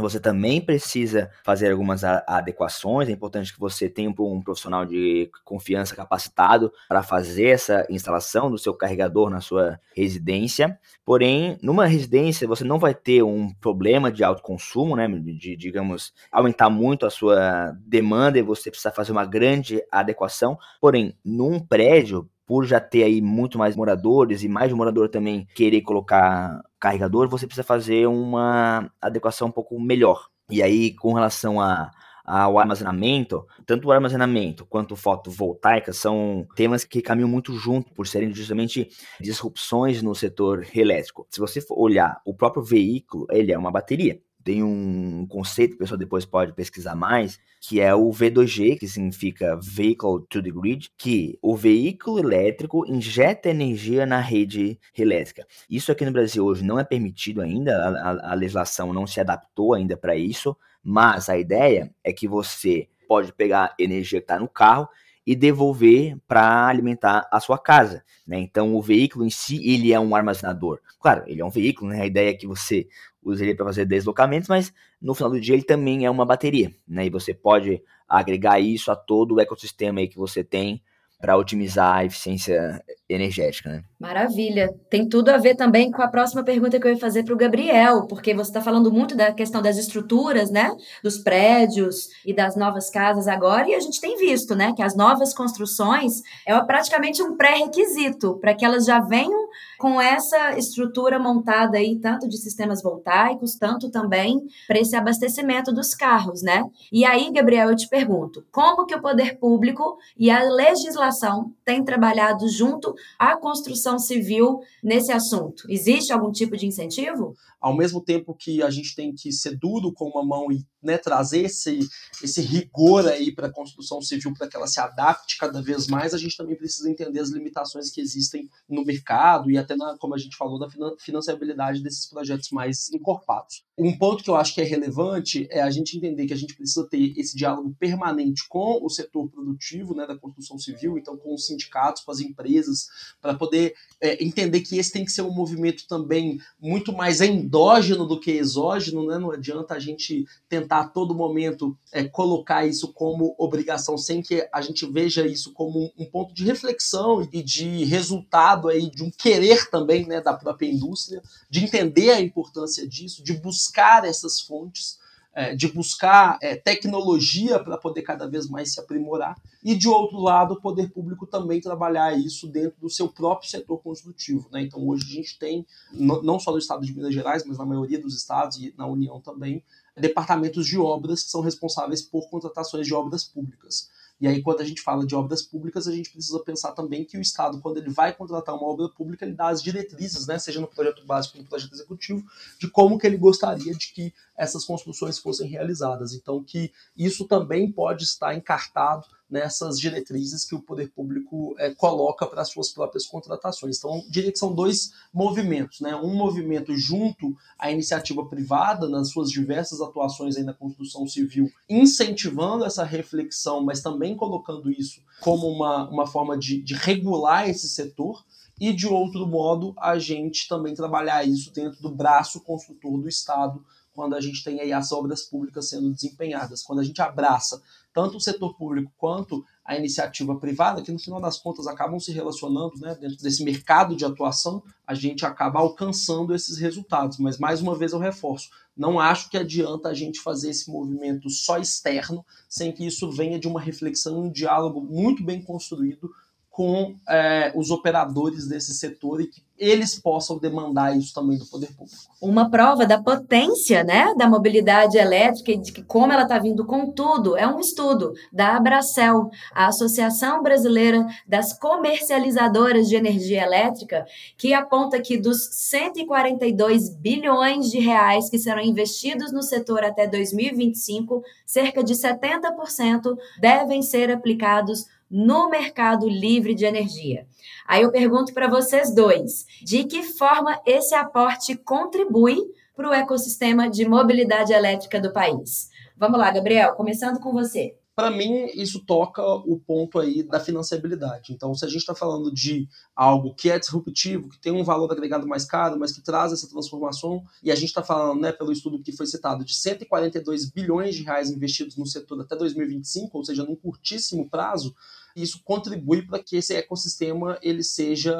você 0.00 0.18
também 0.18 0.60
precisa 0.60 1.30
fazer 1.44 1.70
algumas 1.70 2.02
adequações. 2.04 3.08
É 3.08 3.12
importante 3.12 3.52
que 3.52 3.60
você 3.60 3.88
tenha 3.88 4.10
um 4.10 4.42
profissional 4.42 4.84
de 4.84 5.30
confiança 5.44 5.94
capacitado 5.94 6.72
para 6.88 7.02
fazer 7.02 7.48
essa 7.48 7.86
instalação 7.90 8.50
do 8.50 8.58
seu 8.58 8.74
carregador 8.74 9.30
na 9.30 9.40
sua 9.40 9.78
residência. 9.94 10.78
Porém, 11.04 11.58
numa 11.62 11.86
residência 11.86 12.48
você 12.48 12.64
não 12.64 12.78
vai 12.78 12.94
ter 12.94 13.22
um 13.22 13.52
problema 13.54 14.10
de 14.10 14.24
alto 14.24 14.42
consumo, 14.42 14.96
né? 14.96 15.06
De, 15.08 15.56
digamos, 15.56 16.12
aumentar 16.30 16.70
muito 16.70 17.06
a 17.06 17.10
sua 17.10 17.72
demanda 17.86 18.38
e 18.38 18.42
você 18.42 18.70
precisa 18.70 18.92
fazer 18.92 19.12
uma 19.12 19.24
grande 19.24 19.82
adequação. 19.90 20.58
Porém, 20.80 21.16
num 21.24 21.60
prédio, 21.60 22.28
por 22.46 22.64
já 22.66 22.80
ter 22.80 23.04
aí 23.04 23.20
muito 23.20 23.58
mais 23.58 23.76
moradores 23.76 24.42
e 24.42 24.48
mais 24.48 24.72
morador 24.72 25.08
também 25.08 25.46
querer 25.54 25.82
colocar 25.82 26.60
carregador, 26.80 27.28
você 27.28 27.46
precisa 27.46 27.64
fazer 27.64 28.06
uma 28.06 28.90
adequação 29.00 29.48
um 29.48 29.52
pouco 29.52 29.78
melhor. 29.78 30.28
E 30.48 30.62
aí, 30.62 30.94
com 30.94 31.12
relação 31.12 31.60
a 31.60 31.90
ao 32.30 32.60
armazenamento, 32.60 33.44
tanto 33.66 33.88
o 33.88 33.92
armazenamento 33.92 34.64
quanto 34.64 34.94
fotovoltaica 34.94 35.92
são 35.92 36.46
temas 36.54 36.84
que 36.84 37.02
caminham 37.02 37.28
muito 37.28 37.56
junto 37.56 37.92
por 37.92 38.06
serem 38.06 38.32
justamente 38.32 38.88
disrupções 39.20 40.00
no 40.00 40.14
setor 40.14 40.64
elétrico. 40.72 41.26
Se 41.28 41.40
você 41.40 41.60
olhar 41.70 42.20
o 42.24 42.32
próprio 42.32 42.62
veículo, 42.62 43.26
ele 43.30 43.50
é 43.50 43.58
uma 43.58 43.72
bateria 43.72 44.20
tem 44.42 44.62
um 44.62 45.26
conceito, 45.26 45.74
o 45.74 45.78
pessoal 45.78 45.98
depois 45.98 46.24
pode 46.24 46.52
pesquisar 46.52 46.94
mais, 46.94 47.38
que 47.60 47.80
é 47.80 47.94
o 47.94 48.10
V2G, 48.10 48.78
que 48.78 48.88
significa 48.88 49.58
Vehicle 49.62 50.24
to 50.28 50.42
the 50.42 50.50
Grid, 50.50 50.90
que 50.96 51.38
o 51.42 51.56
veículo 51.56 52.18
elétrico 52.18 52.84
injeta 52.86 53.50
energia 53.50 54.06
na 54.06 54.18
rede 54.18 54.78
elétrica. 54.96 55.46
Isso 55.68 55.92
aqui 55.92 56.04
no 56.04 56.12
Brasil 56.12 56.44
hoje 56.44 56.64
não 56.64 56.78
é 56.78 56.84
permitido 56.84 57.40
ainda, 57.40 57.76
a, 57.76 58.32
a 58.32 58.34
legislação 58.34 58.92
não 58.92 59.06
se 59.06 59.20
adaptou 59.20 59.74
ainda 59.74 59.96
para 59.96 60.16
isso, 60.16 60.56
mas 60.82 61.28
a 61.28 61.38
ideia 61.38 61.94
é 62.02 62.12
que 62.12 62.26
você 62.26 62.88
pode 63.06 63.32
pegar 63.32 63.74
energia 63.78 64.20
que 64.20 64.24
está 64.24 64.38
no 64.38 64.48
carro 64.48 64.88
e 65.26 65.36
devolver 65.36 66.16
para 66.26 66.66
alimentar 66.66 67.28
a 67.30 67.40
sua 67.40 67.58
casa. 67.58 68.02
Né? 68.26 68.38
Então, 68.40 68.74
o 68.74 68.82
veículo 68.82 69.24
em 69.24 69.30
si, 69.30 69.60
ele 69.68 69.92
é 69.92 70.00
um 70.00 70.14
armazenador. 70.14 70.80
Claro, 71.00 71.24
ele 71.26 71.40
é 71.40 71.44
um 71.44 71.50
veículo, 71.50 71.90
né? 71.90 72.02
a 72.02 72.06
ideia 72.06 72.30
é 72.30 72.34
que 72.34 72.46
você 72.46 72.88
use 73.22 73.44
ele 73.44 73.54
para 73.54 73.66
fazer 73.66 73.84
deslocamentos, 73.84 74.48
mas 74.48 74.72
no 75.00 75.14
final 75.14 75.30
do 75.30 75.40
dia 75.40 75.54
ele 75.54 75.62
também 75.62 76.04
é 76.04 76.10
uma 76.10 76.24
bateria. 76.24 76.74
Né? 76.88 77.06
E 77.06 77.10
você 77.10 77.34
pode 77.34 77.82
agregar 78.08 78.58
isso 78.58 78.90
a 78.90 78.96
todo 78.96 79.34
o 79.34 79.40
ecossistema 79.40 80.00
aí 80.00 80.08
que 80.08 80.18
você 80.18 80.42
tem 80.42 80.82
para 81.20 81.36
otimizar 81.36 81.96
a 81.96 82.04
eficiência 82.04 82.82
energética, 83.08 83.70
né? 83.70 83.84
Maravilha. 84.00 84.74
Tem 84.88 85.06
tudo 85.06 85.28
a 85.28 85.36
ver 85.36 85.54
também 85.56 85.90
com 85.90 86.00
a 86.00 86.08
próxima 86.08 86.42
pergunta 86.42 86.80
que 86.80 86.86
eu 86.86 86.92
ia 86.92 86.98
fazer 86.98 87.22
para 87.22 87.34
o 87.34 87.36
Gabriel, 87.36 88.06
porque 88.06 88.32
você 88.32 88.48
está 88.48 88.62
falando 88.62 88.90
muito 88.90 89.14
da 89.14 89.30
questão 89.30 89.60
das 89.60 89.76
estruturas, 89.76 90.50
né? 90.50 90.74
Dos 91.04 91.18
prédios 91.18 92.08
e 92.24 92.32
das 92.32 92.56
novas 92.56 92.88
casas 92.88 93.28
agora, 93.28 93.68
e 93.68 93.74
a 93.74 93.80
gente 93.80 94.00
tem 94.00 94.16
visto, 94.16 94.54
né? 94.54 94.72
Que 94.74 94.82
as 94.82 94.96
novas 94.96 95.34
construções 95.34 96.22
é 96.46 96.58
praticamente 96.62 97.22
um 97.22 97.36
pré-requisito 97.36 98.38
para 98.40 98.54
que 98.54 98.64
elas 98.64 98.86
já 98.86 99.00
venham 99.00 99.50
com 99.78 100.00
essa 100.00 100.56
estrutura 100.56 101.18
montada 101.18 101.76
aí, 101.76 101.98
tanto 101.98 102.26
de 102.26 102.38
sistemas 102.38 102.82
voltaicos, 102.82 103.56
tanto 103.58 103.90
também 103.90 104.40
para 104.66 104.78
esse 104.78 104.96
abastecimento 104.96 105.74
dos 105.74 105.94
carros, 105.94 106.40
né? 106.40 106.64
E 106.90 107.04
aí, 107.04 107.30
Gabriel, 107.30 107.68
eu 107.68 107.76
te 107.76 107.86
pergunto, 107.86 108.46
como 108.50 108.86
que 108.86 108.94
o 108.94 109.02
poder 109.02 109.38
público 109.38 109.98
e 110.18 110.30
a 110.30 110.42
legislação 110.42 111.52
têm 111.66 111.84
trabalhado 111.84 112.48
junto 112.48 112.94
à 113.18 113.36
construção 113.36 113.89
civil 113.98 114.60
nesse 114.82 115.12
assunto? 115.12 115.64
Existe 115.68 116.12
algum 116.12 116.30
tipo 116.30 116.56
de 116.56 116.66
incentivo? 116.66 117.34
Ao 117.60 117.76
mesmo 117.76 118.02
tempo 118.02 118.34
que 118.34 118.62
a 118.62 118.70
gente 118.70 118.94
tem 118.94 119.14
que 119.14 119.32
ser 119.32 119.56
duro 119.56 119.92
com 119.92 120.08
uma 120.08 120.24
mão 120.24 120.50
e 120.50 120.64
né, 120.82 120.96
trazer 120.96 121.42
esse, 121.42 121.78
esse 122.22 122.40
rigor 122.40 123.06
aí 123.06 123.34
para 123.34 123.48
a 123.48 123.52
construção 123.52 124.00
civil 124.00 124.32
para 124.32 124.48
que 124.48 124.56
ela 124.56 124.66
se 124.66 124.80
adapte 124.80 125.36
cada 125.38 125.60
vez 125.60 125.86
mais, 125.86 126.14
a 126.14 126.18
gente 126.18 126.36
também 126.36 126.56
precisa 126.56 126.90
entender 126.90 127.20
as 127.20 127.30
limitações 127.30 127.90
que 127.90 128.00
existem 128.00 128.48
no 128.68 128.84
mercado 128.84 129.50
e 129.50 129.58
até, 129.58 129.76
na, 129.76 129.96
como 129.98 130.14
a 130.14 130.18
gente 130.18 130.36
falou, 130.36 130.58
da 130.58 130.68
financiabilidade 130.98 131.82
desses 131.82 132.06
projetos 132.06 132.50
mais 132.50 132.90
encorpados. 132.92 133.62
Um 133.78 133.96
ponto 133.96 134.22
que 134.22 134.30
eu 134.30 134.36
acho 134.36 134.54
que 134.54 134.60
é 134.60 134.64
relevante 134.64 135.46
é 135.50 135.62
a 135.62 135.70
gente 135.70 135.96
entender 135.96 136.26
que 136.26 136.34
a 136.34 136.36
gente 136.36 136.54
precisa 136.54 136.86
ter 136.88 137.18
esse 137.18 137.36
diálogo 137.36 137.74
permanente 137.78 138.46
com 138.48 138.78
o 138.82 138.88
setor 138.88 139.28
produtivo 139.30 139.94
né, 139.94 140.06
da 140.06 140.18
construção 140.18 140.58
civil, 140.58 140.98
então 140.98 141.16
com 141.16 141.34
os 141.34 141.46
sindicatos, 141.46 142.02
com 142.02 142.10
as 142.10 142.20
empresas, 142.20 142.88
para 143.20 143.34
poder 143.34 143.74
é, 144.00 144.22
entender 144.24 144.60
que 144.60 144.78
esse 144.78 144.92
tem 144.92 145.04
que 145.04 145.12
ser 145.12 145.22
um 145.22 145.32
movimento 145.32 145.86
também 145.86 146.40
muito 146.58 146.92
mais 146.92 147.20
endógeno 147.20 148.06
do 148.06 148.18
que 148.18 148.30
exógeno, 148.30 149.06
né? 149.06 149.18
não 149.18 149.30
adianta 149.30 149.74
a 149.74 149.78
gente 149.78 150.26
tentar 150.48 150.80
a 150.80 150.88
todo 150.88 151.14
momento 151.14 151.76
é, 151.92 152.04
colocar 152.04 152.66
isso 152.66 152.92
como 152.94 153.34
obrigação, 153.38 153.98
sem 153.98 154.22
que 154.22 154.48
a 154.52 154.60
gente 154.62 154.86
veja 154.86 155.26
isso 155.26 155.52
como 155.52 155.92
um, 155.98 156.06
ponto 156.06 156.32
de 156.32 156.44
reflexão 156.44 157.28
e 157.30 157.42
de 157.42 157.84
resultado 157.84 158.68
aí 158.68 158.90
de 158.90 159.02
um 159.02 159.10
querer 159.10 159.68
também 159.68 160.06
né, 160.06 160.20
da 160.20 160.32
própria 160.32 160.66
indústria, 160.66 161.22
de 161.50 161.62
entender 161.62 162.10
a 162.10 162.20
importância 162.20 162.88
disso, 162.88 163.22
de 163.22 163.34
buscar 163.34 164.04
essas 164.04 164.40
fontes. 164.40 164.98
É, 165.32 165.54
de 165.54 165.68
buscar 165.68 166.38
é, 166.42 166.56
tecnologia 166.56 167.60
para 167.60 167.78
poder 167.78 168.02
cada 168.02 168.26
vez 168.28 168.48
mais 168.48 168.72
se 168.72 168.80
aprimorar, 168.80 169.40
e 169.62 169.76
de 169.76 169.86
outro 169.86 170.18
lado, 170.18 170.54
o 170.54 170.60
poder 170.60 170.90
público 170.90 171.24
também 171.24 171.60
trabalhar 171.60 172.18
isso 172.18 172.48
dentro 172.48 172.80
do 172.80 172.90
seu 172.90 173.08
próprio 173.08 173.48
setor 173.48 173.78
construtivo. 173.78 174.48
Né? 174.50 174.62
Então, 174.62 174.84
hoje 174.88 175.04
a 175.04 175.14
gente 175.14 175.38
tem, 175.38 175.64
não 175.92 176.40
só 176.40 176.50
no 176.50 176.58
estado 176.58 176.84
de 176.84 176.92
Minas 176.92 177.14
Gerais, 177.14 177.44
mas 177.46 177.58
na 177.58 177.64
maioria 177.64 178.00
dos 178.00 178.16
estados 178.16 178.56
e 178.56 178.74
na 178.76 178.88
União 178.88 179.20
também, 179.20 179.62
departamentos 179.96 180.66
de 180.66 180.76
obras 180.76 181.22
que 181.22 181.30
são 181.30 181.42
responsáveis 181.42 182.02
por 182.02 182.28
contratações 182.28 182.84
de 182.84 182.92
obras 182.92 183.22
públicas. 183.22 183.88
E 184.20 184.28
aí, 184.28 184.42
quando 184.42 184.60
a 184.60 184.64
gente 184.64 184.82
fala 184.82 185.06
de 185.06 185.14
obras 185.14 185.42
públicas, 185.42 185.88
a 185.88 185.92
gente 185.92 186.10
precisa 186.10 186.38
pensar 186.40 186.72
também 186.72 187.04
que 187.04 187.16
o 187.16 187.20
Estado, 187.20 187.60
quando 187.60 187.78
ele 187.78 187.90
vai 187.90 188.12
contratar 188.12 188.54
uma 188.54 188.66
obra 188.66 188.88
pública, 188.88 189.24
ele 189.24 189.34
dá 189.34 189.48
as 189.48 189.62
diretrizes, 189.62 190.26
né, 190.26 190.38
seja 190.38 190.60
no 190.60 190.66
projeto 190.66 191.04
básico 191.06 191.38
ou 191.38 191.42
no 191.42 191.48
projeto 191.48 191.72
executivo, 191.72 192.22
de 192.58 192.68
como 192.70 192.98
que 192.98 193.06
ele 193.06 193.16
gostaria 193.16 193.72
de 193.74 193.92
que 193.92 194.12
essas 194.36 194.64
construções 194.64 195.18
fossem 195.18 195.48
realizadas. 195.48 196.12
Então, 196.12 196.44
que 196.44 196.70
isso 196.96 197.26
também 197.26 197.72
pode 197.72 198.04
estar 198.04 198.34
encartado 198.34 199.06
nessas 199.30 199.78
diretrizes 199.78 200.44
que 200.44 200.54
o 200.54 200.60
poder 200.60 200.90
público 200.90 201.54
é, 201.58 201.72
coloca 201.74 202.26
para 202.26 202.42
as 202.42 202.50
suas 202.50 202.70
próprias 202.70 203.06
contratações. 203.06 203.78
Então, 203.78 204.04
diria 204.08 204.32
que 204.32 204.38
são 204.38 204.52
dois 204.52 204.92
movimentos, 205.12 205.80
né? 205.80 205.94
Um 205.94 206.14
movimento 206.14 206.74
junto 206.76 207.36
à 207.58 207.70
iniciativa 207.70 208.26
privada 208.26 208.88
nas 208.88 209.10
suas 209.10 209.30
diversas 209.30 209.80
atuações 209.80 210.36
aí 210.36 210.42
na 210.42 210.52
construção 210.52 211.06
civil, 211.06 211.50
incentivando 211.68 212.64
essa 212.64 212.84
reflexão, 212.84 213.62
mas 213.62 213.80
também 213.80 214.16
colocando 214.16 214.70
isso 214.70 215.00
como 215.20 215.46
uma, 215.46 215.88
uma 215.88 216.06
forma 216.06 216.36
de, 216.36 216.60
de 216.60 216.74
regular 216.74 217.48
esse 217.48 217.68
setor 217.68 218.24
e 218.60 218.72
de 218.72 218.86
outro 218.86 219.26
modo 219.26 219.74
a 219.78 219.98
gente 219.98 220.48
também 220.48 220.74
trabalhar 220.74 221.24
isso 221.24 221.52
dentro 221.52 221.80
do 221.80 221.90
braço 221.90 222.40
construtor 222.40 222.98
do 222.98 223.08
Estado 223.08 223.64
quando 223.92 224.14
a 224.14 224.20
gente 224.20 224.42
tem 224.42 224.60
aí 224.60 224.72
as 224.72 224.92
obras 224.92 225.22
públicas 225.22 225.68
sendo 225.68 225.92
desempenhadas, 225.92 226.62
quando 226.62 226.78
a 226.78 226.84
gente 226.84 227.02
abraça 227.02 227.60
tanto 227.92 228.16
o 228.16 228.20
setor 228.20 228.54
público 228.56 228.92
quanto 228.96 229.44
a 229.64 229.76
iniciativa 229.76 230.36
privada, 230.36 230.82
que 230.82 230.92
no 230.92 230.98
final 230.98 231.20
das 231.20 231.38
contas 231.38 231.66
acabam 231.66 231.98
se 231.98 232.12
relacionando, 232.12 232.78
né, 232.80 232.96
dentro 233.00 233.22
desse 233.22 233.44
mercado 233.44 233.94
de 233.96 234.04
atuação, 234.04 234.62
a 234.86 234.94
gente 234.94 235.24
acaba 235.24 235.60
alcançando 235.60 236.34
esses 236.34 236.58
resultados. 236.58 237.18
Mas, 237.18 237.38
mais 237.38 237.60
uma 237.60 237.76
vez, 237.76 237.92
eu 237.92 237.98
reforço: 237.98 238.50
não 238.76 238.98
acho 238.98 239.28
que 239.30 239.36
adianta 239.36 239.88
a 239.88 239.94
gente 239.94 240.20
fazer 240.20 240.50
esse 240.50 240.70
movimento 240.70 241.28
só 241.28 241.58
externo, 241.58 242.24
sem 242.48 242.72
que 242.72 242.86
isso 242.86 243.10
venha 243.10 243.38
de 243.38 243.48
uma 243.48 243.60
reflexão, 243.60 244.22
um 244.22 244.30
diálogo 244.30 244.80
muito 244.80 245.24
bem 245.24 245.42
construído 245.42 246.10
com 246.60 246.94
é, 247.08 247.50
os 247.56 247.70
operadores 247.70 248.46
desse 248.46 248.74
setor 248.74 249.22
e 249.22 249.28
que 249.28 249.42
eles 249.56 249.98
possam 249.98 250.38
demandar 250.38 250.94
isso 250.94 251.14
também 251.14 251.38
do 251.38 251.46
poder 251.46 251.68
público. 251.68 251.96
Uma 252.20 252.50
prova 252.50 252.84
da 252.84 253.02
potência 253.02 253.82
né, 253.82 254.14
da 254.14 254.28
mobilidade 254.28 254.98
elétrica 254.98 255.52
e 255.52 255.56
de 255.56 255.72
que 255.72 255.82
como 255.82 256.12
ela 256.12 256.24
está 256.24 256.38
vindo 256.38 256.66
com 256.66 256.90
tudo 256.90 257.34
é 257.34 257.46
um 257.46 257.60
estudo 257.60 258.12
da 258.30 258.56
Abracel, 258.56 259.30
a 259.54 259.68
Associação 259.68 260.42
Brasileira 260.42 261.06
das 261.26 261.58
Comercializadoras 261.58 262.90
de 262.90 262.96
Energia 262.96 263.42
Elétrica, 263.42 264.04
que 264.36 264.52
aponta 264.52 265.00
que 265.00 265.16
dos 265.16 265.48
142 265.52 266.90
bilhões 266.90 267.70
de 267.70 267.78
reais 267.78 268.28
que 268.28 268.38
serão 268.38 268.60
investidos 268.60 269.32
no 269.32 269.42
setor 269.42 269.82
até 269.82 270.06
2025, 270.06 271.22
cerca 271.46 271.82
de 271.82 271.94
70% 271.94 273.16
devem 273.40 273.80
ser 273.80 274.10
aplicados 274.10 274.84
no 275.10 275.50
mercado 275.50 276.08
livre 276.08 276.54
de 276.54 276.64
energia. 276.64 277.26
Aí 277.66 277.82
eu 277.82 277.90
pergunto 277.90 278.32
para 278.32 278.48
vocês 278.48 278.94
dois: 278.94 279.46
de 279.62 279.84
que 279.84 280.02
forma 280.02 280.60
esse 280.64 280.94
aporte 280.94 281.56
contribui 281.56 282.38
para 282.76 282.88
o 282.88 282.94
ecossistema 282.94 283.68
de 283.68 283.88
mobilidade 283.88 284.52
elétrica 284.52 285.00
do 285.00 285.12
país? 285.12 285.68
Vamos 285.96 286.18
lá, 286.18 286.30
Gabriel, 286.30 286.74
começando 286.74 287.18
com 287.18 287.32
você 287.32 287.74
para 288.00 288.10
mim, 288.10 288.46
isso 288.54 288.82
toca 288.86 289.22
o 289.22 289.60
ponto 289.60 289.98
aí 289.98 290.22
da 290.22 290.40
financiabilidade. 290.40 291.34
Então, 291.34 291.54
se 291.54 291.66
a 291.66 291.68
gente 291.68 291.80
está 291.80 291.94
falando 291.94 292.32
de 292.32 292.66
algo 292.96 293.34
que 293.34 293.50
é 293.50 293.58
disruptivo, 293.58 294.30
que 294.30 294.40
tem 294.40 294.50
um 294.50 294.64
valor 294.64 294.90
agregado 294.90 295.26
mais 295.28 295.44
caro, 295.44 295.78
mas 295.78 295.92
que 295.92 296.00
traz 296.00 296.32
essa 296.32 296.48
transformação, 296.48 297.22
e 297.42 297.52
a 297.52 297.54
gente 297.54 297.68
está 297.68 297.82
falando, 297.82 298.18
né, 298.18 298.32
pelo 298.32 298.52
estudo 298.52 298.82
que 298.82 298.90
foi 298.90 299.04
citado, 299.04 299.44
de 299.44 299.54
142 299.54 300.46
bilhões 300.46 300.94
de 300.94 301.02
reais 301.02 301.30
investidos 301.30 301.76
no 301.76 301.84
setor 301.84 302.22
até 302.22 302.34
2025, 302.34 303.18
ou 303.18 303.22
seja, 303.22 303.44
num 303.44 303.54
curtíssimo 303.54 304.30
prazo, 304.30 304.74
isso 305.14 305.42
contribui 305.44 306.02
para 306.02 306.22
que 306.22 306.36
esse 306.36 306.54
ecossistema 306.54 307.38
ele 307.42 307.62
seja 307.62 308.16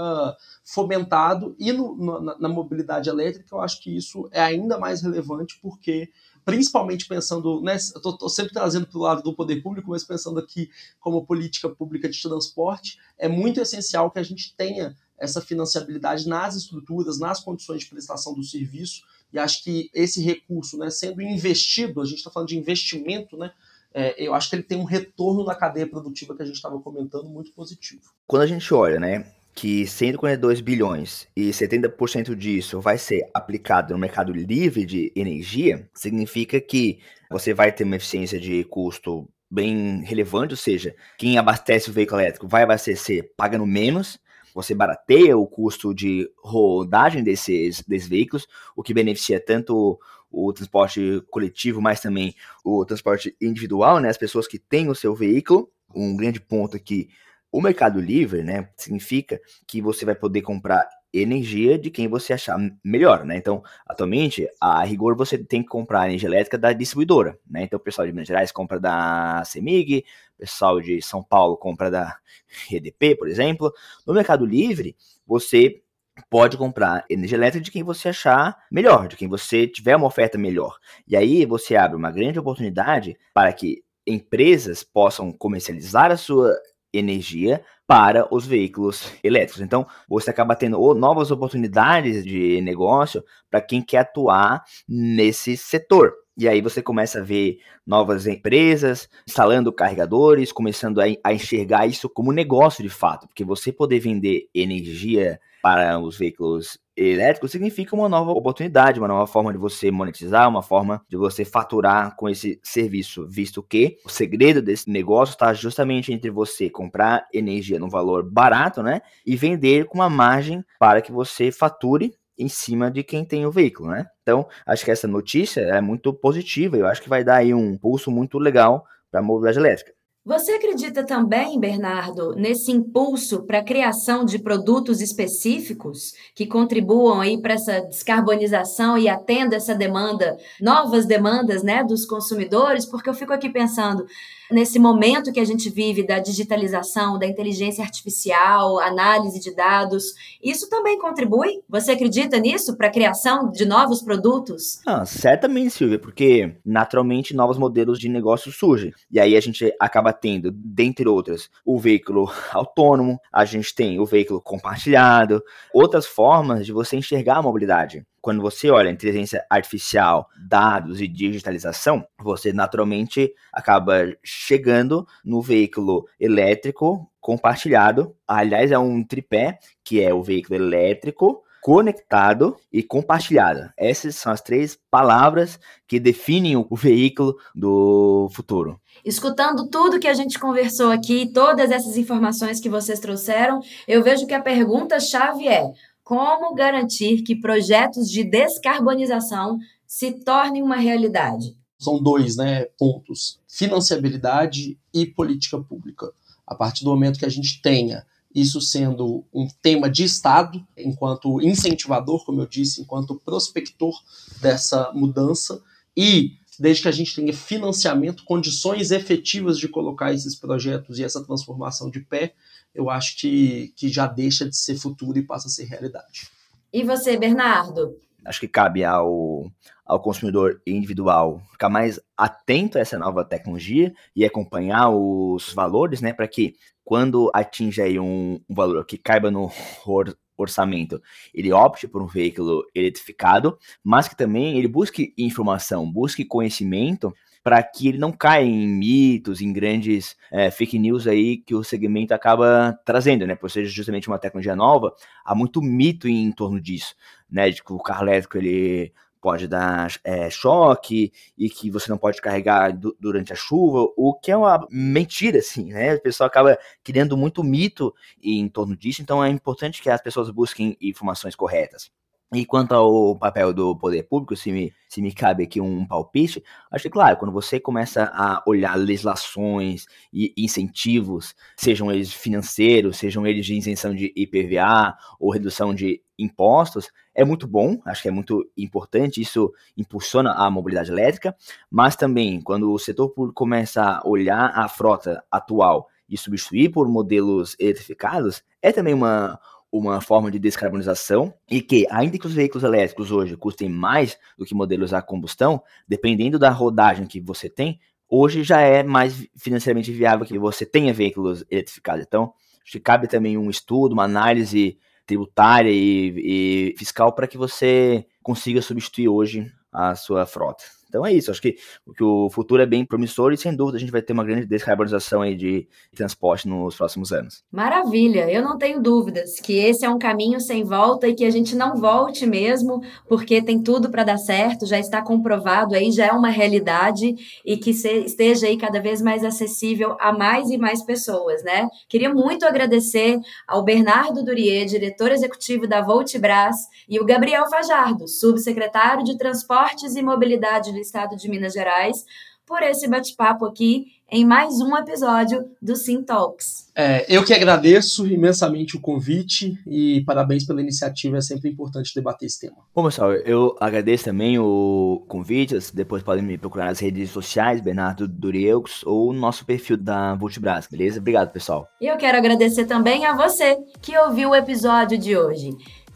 fomentado 0.64 1.54
e 1.58 1.72
no, 1.72 2.20
na, 2.20 2.38
na 2.38 2.48
mobilidade 2.48 3.08
elétrica 3.08 3.54
eu 3.54 3.60
acho 3.60 3.80
que 3.80 3.96
isso 3.96 4.28
é 4.32 4.40
ainda 4.40 4.78
mais 4.78 5.02
relevante 5.02 5.58
porque 5.62 6.10
principalmente 6.50 7.06
pensando, 7.06 7.62
né, 7.62 7.76
eu 7.94 8.02
tô, 8.02 8.12
tô 8.16 8.28
sempre 8.28 8.52
trazendo 8.52 8.84
para 8.84 8.98
o 8.98 9.02
lado 9.02 9.22
do 9.22 9.32
poder 9.32 9.62
público, 9.62 9.90
mas 9.90 10.02
pensando 10.02 10.40
aqui 10.40 10.68
como 10.98 11.24
política 11.24 11.68
pública 11.68 12.08
de 12.08 12.20
transporte, 12.20 12.98
é 13.16 13.28
muito 13.28 13.60
essencial 13.60 14.10
que 14.10 14.18
a 14.18 14.22
gente 14.24 14.52
tenha 14.56 14.96
essa 15.16 15.40
financiabilidade 15.40 16.26
nas 16.26 16.56
estruturas, 16.56 17.20
nas 17.20 17.38
condições 17.38 17.82
de 17.82 17.86
prestação 17.86 18.34
do 18.34 18.42
serviço, 18.42 19.04
e 19.32 19.38
acho 19.38 19.62
que 19.62 19.88
esse 19.94 20.20
recurso, 20.20 20.76
né, 20.76 20.90
sendo 20.90 21.22
investido, 21.22 22.00
a 22.00 22.04
gente 22.04 22.18
está 22.18 22.32
falando 22.32 22.48
de 22.48 22.58
investimento, 22.58 23.36
né, 23.36 23.52
é, 23.94 24.20
eu 24.20 24.34
acho 24.34 24.50
que 24.50 24.56
ele 24.56 24.64
tem 24.64 24.78
um 24.78 24.84
retorno 24.84 25.44
na 25.44 25.54
cadeia 25.54 25.86
produtiva 25.86 26.34
que 26.34 26.42
a 26.42 26.46
gente 26.46 26.56
estava 26.56 26.80
comentando 26.80 27.28
muito 27.28 27.52
positivo. 27.52 28.02
Quando 28.26 28.42
a 28.42 28.46
gente 28.46 28.74
olha, 28.74 28.98
né, 28.98 29.32
que 29.60 29.86
142 29.86 30.62
bilhões 30.62 31.28
e 31.36 31.50
70% 31.50 32.34
disso 32.34 32.80
vai 32.80 32.96
ser 32.96 33.28
aplicado 33.34 33.92
no 33.92 34.00
mercado 34.00 34.32
livre 34.32 34.86
de 34.86 35.12
energia, 35.14 35.86
significa 35.92 36.58
que 36.58 37.00
você 37.30 37.52
vai 37.52 37.70
ter 37.70 37.84
uma 37.84 37.96
eficiência 37.96 38.40
de 38.40 38.64
custo 38.64 39.28
bem 39.50 40.02
relevante, 40.02 40.54
ou 40.54 40.56
seja, 40.56 40.94
quem 41.18 41.36
abastece 41.36 41.90
o 41.90 41.92
veículo 41.92 42.22
elétrico 42.22 42.48
vai 42.48 42.62
abastecer 42.62 43.34
pagando 43.36 43.66
menos, 43.66 44.18
você 44.54 44.74
barateia 44.74 45.36
o 45.36 45.46
custo 45.46 45.94
de 45.94 46.26
rodagem 46.38 47.22
desses, 47.22 47.82
desses 47.86 48.08
veículos, 48.08 48.48
o 48.74 48.82
que 48.82 48.94
beneficia 48.94 49.38
tanto 49.38 50.00
o 50.30 50.54
transporte 50.54 51.22
coletivo, 51.28 51.82
mas 51.82 52.00
também 52.00 52.34
o 52.64 52.82
transporte 52.86 53.36
individual, 53.38 54.00
né? 54.00 54.08
As 54.08 54.16
pessoas 54.16 54.48
que 54.48 54.58
têm 54.58 54.88
o 54.88 54.94
seu 54.94 55.14
veículo. 55.14 55.70
Um 55.94 56.16
grande 56.16 56.40
ponto 56.40 56.76
aqui, 56.76 57.10
o 57.52 57.60
Mercado 57.60 58.00
Livre, 58.00 58.42
né? 58.42 58.68
Significa 58.76 59.40
que 59.66 59.80
você 59.80 60.04
vai 60.04 60.14
poder 60.14 60.42
comprar 60.42 60.88
energia 61.12 61.76
de 61.76 61.90
quem 61.90 62.06
você 62.06 62.32
achar 62.32 62.56
melhor, 62.84 63.24
né? 63.24 63.36
Então, 63.36 63.62
atualmente, 63.86 64.46
a 64.60 64.84
rigor 64.84 65.16
você 65.16 65.36
tem 65.36 65.62
que 65.62 65.68
comprar 65.68 66.06
energia 66.06 66.28
elétrica 66.28 66.56
da 66.56 66.72
distribuidora, 66.72 67.38
né? 67.48 67.64
Então, 67.64 67.78
o 67.78 67.82
pessoal 67.82 68.06
de 68.06 68.12
Minas 68.12 68.28
Gerais 68.28 68.52
compra 68.52 68.78
da 68.78 69.42
CEMIG, 69.44 70.04
o 70.36 70.40
pessoal 70.40 70.80
de 70.80 71.02
São 71.02 71.22
Paulo 71.22 71.56
compra 71.56 71.90
da 71.90 72.16
EDP, 72.70 73.16
por 73.16 73.28
exemplo. 73.28 73.72
No 74.06 74.14
Mercado 74.14 74.46
Livre, 74.46 74.96
você 75.26 75.82
pode 76.28 76.56
comprar 76.56 77.04
energia 77.08 77.36
elétrica 77.36 77.64
de 77.64 77.70
quem 77.70 77.82
você 77.82 78.10
achar 78.10 78.56
melhor, 78.70 79.08
de 79.08 79.16
quem 79.16 79.28
você 79.28 79.66
tiver 79.66 79.96
uma 79.96 80.06
oferta 80.06 80.38
melhor. 80.38 80.78
E 81.08 81.16
aí 81.16 81.44
você 81.46 81.76
abre 81.76 81.96
uma 81.96 82.10
grande 82.10 82.38
oportunidade 82.38 83.16
para 83.34 83.52
que 83.52 83.82
empresas 84.06 84.82
possam 84.82 85.32
comercializar 85.32 86.10
a 86.10 86.16
sua 86.16 86.54
energia 86.92 87.62
para 87.86 88.26
os 88.32 88.46
veículos 88.46 89.12
elétricos. 89.22 89.60
Então, 89.60 89.86
você 90.08 90.30
acaba 90.30 90.54
tendo 90.54 90.94
novas 90.94 91.30
oportunidades 91.30 92.24
de 92.24 92.60
negócio 92.60 93.24
para 93.50 93.60
quem 93.60 93.82
quer 93.82 93.98
atuar 93.98 94.62
nesse 94.88 95.56
setor. 95.56 96.12
E 96.36 96.48
aí 96.48 96.60
você 96.60 96.80
começa 96.80 97.18
a 97.20 97.22
ver 97.22 97.58
novas 97.86 98.26
empresas 98.26 99.08
instalando 99.28 99.72
carregadores, 99.72 100.52
começando 100.52 101.00
a, 101.00 101.32
enxergar 101.32 101.86
isso 101.86 102.08
como 102.08 102.32
negócio 102.32 102.82
de 102.82 102.88
fato, 102.88 103.26
porque 103.26 103.44
você 103.44 103.72
poder 103.72 103.98
vender 103.98 104.48
energia 104.54 105.38
para 105.62 105.98
os 105.98 106.16
veículos 106.16 106.78
elétricos 107.08 107.50
significa 107.50 107.94
uma 107.94 108.08
nova 108.08 108.30
oportunidade, 108.32 108.98
uma 108.98 109.08
nova 109.08 109.26
forma 109.26 109.52
de 109.52 109.58
você 109.58 109.90
monetizar, 109.90 110.48
uma 110.48 110.62
forma 110.62 111.02
de 111.08 111.16
você 111.16 111.44
faturar 111.44 112.14
com 112.16 112.28
esse 112.28 112.60
serviço, 112.62 113.26
visto 113.28 113.62
que 113.62 113.96
o 114.04 114.08
segredo 114.08 114.60
desse 114.60 114.90
negócio 114.90 115.32
está 115.32 115.52
justamente 115.54 116.12
entre 116.12 116.30
você 116.30 116.68
comprar 116.68 117.26
energia 117.32 117.78
num 117.78 117.88
valor 117.88 118.22
barato, 118.22 118.82
né, 118.82 119.00
e 119.24 119.36
vender 119.36 119.86
com 119.86 119.98
uma 119.98 120.10
margem 120.10 120.64
para 120.78 121.00
que 121.00 121.12
você 121.12 121.50
fature 121.50 122.14
em 122.38 122.48
cima 122.48 122.90
de 122.90 123.02
quem 123.02 123.24
tem 123.24 123.44
o 123.44 123.50
veículo, 123.50 123.90
né? 123.90 124.06
Então, 124.22 124.48
acho 124.64 124.84
que 124.84 124.90
essa 124.90 125.06
notícia 125.06 125.60
é 125.60 125.80
muito 125.80 126.12
positiva, 126.12 126.76
eu 126.76 126.86
acho 126.86 127.02
que 127.02 127.08
vai 127.08 127.22
dar 127.22 127.36
aí 127.36 127.52
um 127.52 127.76
pulso 127.76 128.10
muito 128.10 128.38
legal 128.38 128.84
para 129.10 129.20
a 129.20 129.22
mobilidade 129.22 129.58
elétrica. 129.58 129.99
Você 130.22 130.52
acredita 130.52 131.04
também, 131.04 131.58
Bernardo, 131.58 132.34
nesse 132.36 132.70
impulso 132.70 133.42
para 133.46 133.60
a 133.60 133.64
criação 133.64 134.22
de 134.22 134.38
produtos 134.38 135.00
específicos 135.00 136.12
que 136.34 136.46
contribuam 136.46 137.22
aí 137.22 137.40
para 137.40 137.54
essa 137.54 137.80
descarbonização 137.80 138.98
e 138.98 139.08
atenda 139.08 139.56
essa 139.56 139.74
demanda, 139.74 140.36
novas 140.60 141.06
demandas, 141.06 141.62
né, 141.62 141.82
dos 141.82 142.04
consumidores? 142.04 142.84
Porque 142.84 143.08
eu 143.08 143.14
fico 143.14 143.32
aqui 143.32 143.48
pensando, 143.48 144.04
nesse 144.50 144.78
momento 144.78 145.32
que 145.32 145.40
a 145.40 145.44
gente 145.44 145.70
vive 145.70 146.06
da 146.06 146.18
digitalização, 146.18 147.18
da 147.18 147.26
inteligência 147.26 147.82
artificial, 147.82 148.78
análise 148.80 149.40
de 149.40 149.54
dados, 149.54 150.12
isso 150.42 150.68
também 150.68 150.98
contribui? 150.98 151.62
Você 151.68 151.92
acredita 151.92 152.38
nisso 152.38 152.76
para 152.76 152.88
a 152.88 152.92
criação 152.92 153.50
de 153.50 153.64
novos 153.64 154.02
produtos? 154.02 154.80
Ah, 154.86 155.06
certamente, 155.06 155.70
Silvia, 155.70 155.98
porque 155.98 156.56
naturalmente 156.64 157.34
novos 157.34 157.56
modelos 157.56 157.98
de 157.98 158.08
negócio 158.08 158.52
surgem. 158.52 158.92
E 159.10 159.18
aí 159.18 159.36
a 159.36 159.40
gente 159.40 159.72
acaba 159.80 160.09
tendo, 160.12 160.50
dentre 160.50 161.08
outras, 161.08 161.50
o 161.64 161.78
veículo 161.78 162.30
autônomo, 162.52 163.18
a 163.32 163.44
gente 163.44 163.74
tem 163.74 163.98
o 164.00 164.06
veículo 164.06 164.40
compartilhado, 164.40 165.42
outras 165.72 166.06
formas 166.06 166.66
de 166.66 166.72
você 166.72 166.96
enxergar 166.96 167.36
a 167.36 167.42
mobilidade 167.42 168.04
quando 168.20 168.42
você 168.42 168.70
olha 168.70 168.90
inteligência 168.90 169.44
artificial, 169.48 170.28
dados 170.38 171.00
e 171.00 171.08
digitalização, 171.08 172.06
você 172.18 172.52
naturalmente 172.52 173.32
acaba 173.52 174.04
chegando 174.22 175.06
no 175.24 175.40
veículo 175.40 176.06
elétrico 176.18 177.10
compartilhado. 177.20 178.14
Aliás, 178.26 178.70
é 178.70 178.78
um 178.78 179.02
tripé 179.02 179.58
que 179.82 180.02
é 180.02 180.12
o 180.12 180.22
veículo 180.22 180.56
elétrico, 180.56 181.42
conectado 181.60 182.56
e 182.72 182.82
compartilhado. 182.82 183.70
Essas 183.76 184.16
são 184.16 184.32
as 184.32 184.40
três 184.40 184.78
palavras 184.90 185.58
que 185.86 186.00
definem 186.00 186.56
o 186.56 186.76
veículo 186.76 187.36
do 187.54 188.28
futuro. 188.32 188.80
Escutando 189.04 189.68
tudo 189.68 190.00
que 190.00 190.08
a 190.08 190.14
gente 190.14 190.38
conversou 190.38 190.90
aqui, 190.90 191.30
todas 191.32 191.70
essas 191.70 191.96
informações 191.96 192.60
que 192.60 192.68
vocês 192.68 192.98
trouxeram, 193.00 193.60
eu 193.86 194.02
vejo 194.02 194.26
que 194.26 194.34
a 194.34 194.42
pergunta-chave 194.42 195.48
é: 195.48 195.70
como 196.02 196.54
garantir 196.54 197.22
que 197.22 197.36
projetos 197.36 198.10
de 198.10 198.24
descarbonização 198.24 199.58
se 199.86 200.12
tornem 200.24 200.62
uma 200.62 200.76
realidade? 200.76 201.56
São 201.78 202.02
dois 202.02 202.36
né, 202.36 202.66
pontos: 202.78 203.40
financiabilidade 203.48 204.78
e 204.92 205.06
política 205.06 205.58
pública. 205.60 206.12
A 206.46 206.54
partir 206.54 206.84
do 206.84 206.90
momento 206.90 207.18
que 207.18 207.24
a 207.24 207.30
gente 207.30 207.62
tenha 207.62 208.04
isso 208.34 208.60
sendo 208.60 209.24
um 209.32 209.48
tema 209.60 209.90
de 209.90 210.04
Estado, 210.04 210.64
enquanto 210.76 211.40
incentivador, 211.40 212.24
como 212.24 212.40
eu 212.40 212.46
disse, 212.46 212.80
enquanto 212.80 213.20
prospector 213.24 213.92
dessa 214.40 214.92
mudança, 214.92 215.62
e 215.96 216.38
desde 216.58 216.82
que 216.82 216.88
a 216.88 216.92
gente 216.92 217.14
tenha 217.14 217.32
financiamento, 217.32 218.24
condições 218.24 218.90
efetivas 218.90 219.58
de 219.58 219.66
colocar 219.66 220.12
esses 220.12 220.34
projetos 220.34 220.98
e 220.98 221.04
essa 221.04 221.24
transformação 221.24 221.90
de 221.90 222.00
pé, 222.00 222.34
eu 222.74 222.88
acho 222.88 223.16
que, 223.16 223.72
que 223.76 223.88
já 223.88 224.06
deixa 224.06 224.48
de 224.48 224.56
ser 224.56 224.76
futuro 224.76 225.18
e 225.18 225.22
passa 225.22 225.48
a 225.48 225.50
ser 225.50 225.64
realidade. 225.64 226.28
E 226.72 226.84
você, 226.84 227.16
Bernardo? 227.16 227.96
Acho 228.24 228.40
que 228.40 228.48
cabe 228.48 228.84
ao, 228.84 229.50
ao 229.90 229.98
consumidor 229.98 230.62
individual 230.64 231.42
ficar 231.50 231.68
mais 231.68 231.98
atento 232.16 232.78
a 232.78 232.80
essa 232.80 232.96
nova 232.96 233.24
tecnologia 233.24 233.92
e 234.14 234.24
acompanhar 234.24 234.88
os 234.88 235.52
valores, 235.52 236.00
né, 236.00 236.12
para 236.12 236.28
que 236.28 236.54
quando 236.84 237.28
atinja 237.34 237.82
aí 237.82 237.98
um, 237.98 238.40
um 238.48 238.54
valor 238.54 238.86
que 238.86 238.96
caiba 238.96 239.32
no 239.32 239.50
or, 239.84 240.16
orçamento, 240.36 241.02
ele 241.34 241.52
opte 241.52 241.88
por 241.88 242.00
um 242.02 242.06
veículo 242.06 242.64
eletrificado, 242.72 243.58
mas 243.82 244.06
que 244.06 244.16
também 244.16 244.56
ele 244.56 244.68
busque 244.68 245.12
informação, 245.18 245.90
busque 245.90 246.24
conhecimento 246.24 247.12
para 247.42 247.60
que 247.62 247.88
ele 247.88 247.98
não 247.98 248.12
caia 248.12 248.44
em 248.44 248.68
mitos, 248.68 249.40
em 249.40 249.52
grandes 249.52 250.16
é, 250.30 250.50
fake 250.50 250.78
news 250.78 251.06
aí 251.06 251.38
que 251.38 251.54
o 251.54 251.64
segmento 251.64 252.14
acaba 252.14 252.78
trazendo, 252.84 253.26
né? 253.26 253.34
Por 253.34 253.50
ser 253.50 253.64
justamente 253.64 254.08
uma 254.08 254.18
tecnologia 254.18 254.54
nova, 254.54 254.94
há 255.24 255.34
muito 255.34 255.62
mito 255.62 256.06
em 256.06 256.30
torno 256.32 256.60
disso, 256.60 256.94
né? 257.30 257.50
De 257.50 257.62
que 257.64 257.72
o 257.72 257.78
carro 257.78 258.04
elétrico 258.04 258.36
ele 258.36 258.92
pode 259.20 259.46
dar 259.46 259.92
é, 260.02 260.30
choque 260.30 261.12
e 261.36 261.50
que 261.50 261.70
você 261.70 261.90
não 261.90 261.98
pode 261.98 262.20
carregar 262.20 262.76
durante 262.98 263.32
a 263.32 263.36
chuva, 263.36 263.86
o 263.96 264.14
que 264.14 264.30
é 264.30 264.36
uma 264.36 264.66
mentira, 264.70 265.38
assim, 265.38 265.72
né? 265.72 265.94
O 265.94 266.02
pessoal 266.02 266.26
acaba 266.28 266.58
criando 266.82 267.16
muito 267.16 267.44
mito 267.44 267.94
em 268.22 268.48
torno 268.48 268.76
disso, 268.76 269.02
então 269.02 269.22
é 269.22 269.28
importante 269.28 269.82
que 269.82 269.90
as 269.90 270.00
pessoas 270.00 270.30
busquem 270.30 270.76
informações 270.80 271.34
corretas. 271.34 271.90
E 272.32 272.46
quanto 272.46 272.72
ao 272.72 273.16
papel 273.16 273.52
do 273.52 273.76
poder 273.76 274.04
público, 274.04 274.36
se 274.36 274.52
me, 274.52 274.72
se 274.88 275.02
me 275.02 275.12
cabe 275.12 275.42
aqui 275.42 275.60
um 275.60 275.84
palpite, 275.84 276.40
acho 276.70 276.84
que, 276.84 276.90
claro, 276.90 277.16
quando 277.16 277.32
você 277.32 277.58
começa 277.58 278.04
a 278.14 278.40
olhar 278.46 278.76
legislações 278.76 279.86
e 280.12 280.32
incentivos, 280.36 281.34
sejam 281.56 281.90
eles 281.90 282.12
financeiros, 282.12 282.98
sejam 282.98 283.26
eles 283.26 283.44
de 283.44 283.54
isenção 283.56 283.92
de 283.92 284.12
IPVA 284.14 284.96
ou 285.18 285.32
redução 285.32 285.74
de 285.74 286.00
impostos, 286.16 286.88
é 287.20 287.24
muito 287.24 287.46
bom, 287.46 287.78
acho 287.84 288.00
que 288.00 288.08
é 288.08 288.10
muito 288.10 288.50
importante, 288.56 289.20
isso 289.20 289.52
impulsiona 289.76 290.32
a 290.32 290.50
mobilidade 290.50 290.90
elétrica, 290.90 291.36
mas 291.70 291.94
também 291.94 292.40
quando 292.40 292.72
o 292.72 292.78
setor 292.78 293.10
público 293.10 293.34
começa 293.34 293.82
a 293.82 294.08
olhar 294.08 294.50
a 294.54 294.66
frota 294.68 295.22
atual 295.30 295.86
e 296.08 296.16
substituir 296.16 296.70
por 296.70 296.88
modelos 296.88 297.54
eletrificados, 297.60 298.42
é 298.62 298.72
também 298.72 298.94
uma 298.94 299.38
uma 299.72 300.00
forma 300.00 300.32
de 300.32 300.38
descarbonização 300.40 301.32
e 301.48 301.62
que, 301.62 301.86
ainda 301.90 302.18
que 302.18 302.26
os 302.26 302.34
veículos 302.34 302.64
elétricos 302.64 303.12
hoje 303.12 303.36
custem 303.36 303.68
mais 303.68 304.18
do 304.36 304.44
que 304.44 304.52
modelos 304.52 304.92
a 304.92 305.00
combustão, 305.00 305.62
dependendo 305.86 306.40
da 306.40 306.50
rodagem 306.50 307.06
que 307.06 307.20
você 307.20 307.48
tem, 307.48 307.78
hoje 308.08 308.42
já 308.42 308.60
é 308.60 308.82
mais 308.82 309.28
financeiramente 309.36 309.92
viável 309.92 310.26
que 310.26 310.36
você 310.40 310.66
tenha 310.66 310.92
veículos 310.92 311.44
eletrificados. 311.48 312.04
Então, 312.04 312.32
acho 312.64 312.72
que 312.72 312.80
cabe 312.80 313.06
também 313.06 313.38
um 313.38 313.48
estudo, 313.48 313.92
uma 313.92 314.02
análise 314.02 314.76
tributária 315.10 315.72
e, 315.72 316.72
e 316.72 316.74
fiscal 316.78 317.12
para 317.12 317.26
que 317.26 317.36
você 317.36 318.06
consiga 318.22 318.62
substituir 318.62 319.08
hoje 319.08 319.52
a 319.72 319.96
sua 319.96 320.24
frota. 320.24 320.62
Então 320.90 321.06
é 321.06 321.12
isso, 321.12 321.30
acho 321.30 321.40
que, 321.40 321.56
que 321.96 322.02
o 322.02 322.28
futuro 322.28 322.60
é 322.60 322.66
bem 322.66 322.84
promissor 322.84 323.32
e 323.32 323.36
sem 323.36 323.54
dúvida 323.54 323.76
a 323.76 323.80
gente 323.80 323.92
vai 323.92 324.02
ter 324.02 324.12
uma 324.12 324.24
grande 324.24 324.44
descarbonização 324.44 325.22
aí 325.22 325.36
de 325.36 325.68
transporte 325.94 326.48
nos 326.48 326.74
próximos 326.74 327.12
anos. 327.12 327.44
Maravilha, 327.50 328.28
eu 328.28 328.42
não 328.42 328.58
tenho 328.58 328.82
dúvidas 328.82 329.38
que 329.38 329.52
esse 329.52 329.84
é 329.84 329.88
um 329.88 329.98
caminho 329.98 330.40
sem 330.40 330.64
volta 330.64 331.06
e 331.06 331.14
que 331.14 331.24
a 331.24 331.30
gente 331.30 331.54
não 331.54 331.76
volte 331.76 332.26
mesmo, 332.26 332.82
porque 333.08 333.40
tem 333.40 333.62
tudo 333.62 333.88
para 333.88 334.02
dar 334.02 334.18
certo, 334.18 334.66
já 334.66 334.80
está 334.80 335.00
comprovado 335.00 335.76
aí, 335.76 335.92
já 335.92 336.06
é 336.06 336.12
uma 336.12 336.28
realidade 336.28 337.14
e 337.46 337.56
que 337.56 337.70
esteja 337.70 338.48
aí 338.48 338.56
cada 338.56 338.80
vez 338.80 339.00
mais 339.00 339.24
acessível 339.24 339.96
a 340.00 340.12
mais 340.12 340.50
e 340.50 340.58
mais 340.58 340.82
pessoas, 340.82 341.44
né? 341.44 341.68
Queria 341.88 342.12
muito 342.12 342.44
agradecer 342.44 343.16
ao 343.46 343.62
Bernardo 343.62 344.24
Durier, 344.24 344.66
diretor 344.66 345.12
executivo 345.12 345.68
da 345.68 345.80
Voltibras, 345.80 346.56
e 346.88 346.98
o 346.98 347.06
Gabriel 347.06 347.48
Fajardo, 347.48 348.08
subsecretário 348.08 349.04
de 349.04 349.16
Transportes 349.16 349.94
e 349.94 350.02
Mobilidade 350.02 350.72
do 350.80 350.82
Estado 350.82 351.14
de 351.14 351.28
Minas 351.28 351.52
Gerais, 351.52 352.04
por 352.46 352.62
esse 352.62 352.88
bate-papo 352.88 353.44
aqui 353.44 354.00
em 354.10 354.24
mais 354.24 354.60
um 354.60 354.76
episódio 354.76 355.44
do 355.62 355.76
Sim 355.76 356.02
Talks. 356.02 356.68
É, 356.74 357.06
eu 357.08 357.24
que 357.24 357.32
agradeço 357.32 358.06
imensamente 358.06 358.76
o 358.76 358.80
convite 358.80 359.56
e 359.66 360.02
parabéns 360.04 360.44
pela 360.44 360.60
iniciativa, 360.60 361.18
é 361.18 361.20
sempre 361.20 361.48
importante 361.48 361.94
debater 361.94 362.26
esse 362.26 362.40
tema. 362.40 362.56
Bom, 362.74 362.84
pessoal, 362.84 363.12
eu 363.12 363.54
agradeço 363.60 364.06
também 364.06 364.36
o 364.38 365.04
convite, 365.06 365.54
depois 365.72 366.02
podem 366.02 366.24
me 366.24 366.36
procurar 366.36 366.64
nas 366.64 366.80
redes 366.80 367.10
sociais, 367.10 367.60
Bernardo 367.60 368.08
Durieux, 368.08 368.82
ou 368.84 369.12
no 369.12 369.20
nosso 369.20 369.44
perfil 369.44 369.76
da 369.76 370.16
Vultibras, 370.16 370.66
beleza? 370.66 370.98
Obrigado, 370.98 371.30
pessoal. 371.30 371.68
E 371.80 371.86
eu 371.86 371.96
quero 371.96 372.18
agradecer 372.18 372.64
também 372.64 373.04
a 373.06 373.14
você 373.14 373.58
que 373.80 373.96
ouviu 373.96 374.30
o 374.30 374.34
episódio 374.34 374.98
de 374.98 375.16
hoje. 375.16 375.50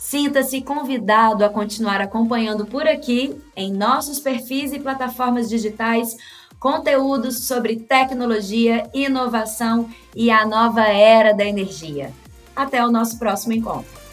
Sinta-se 0.05 0.61
convidado 0.61 1.47
a 1.47 1.49
continuar 1.49 1.99
acompanhando 2.03 2.67
por 2.67 2.87
aqui, 2.87 3.41
em 3.57 3.73
nossos 3.73 4.21
perfis 4.21 4.71
e 4.71 4.79
plataformas 4.79 5.49
digitais, 5.49 6.15
conteúdos 6.61 7.47
sobre 7.47 7.77
tecnologia, 7.77 8.87
inovação 8.93 9.89
e 10.15 10.31
a 10.31 10.45
nova 10.45 10.83
era 10.83 11.33
da 11.33 11.47
energia. 11.47 12.13
Até 12.55 12.85
o 12.85 12.91
nosso 12.91 13.19
próximo 13.19 13.55
encontro. 13.55 14.04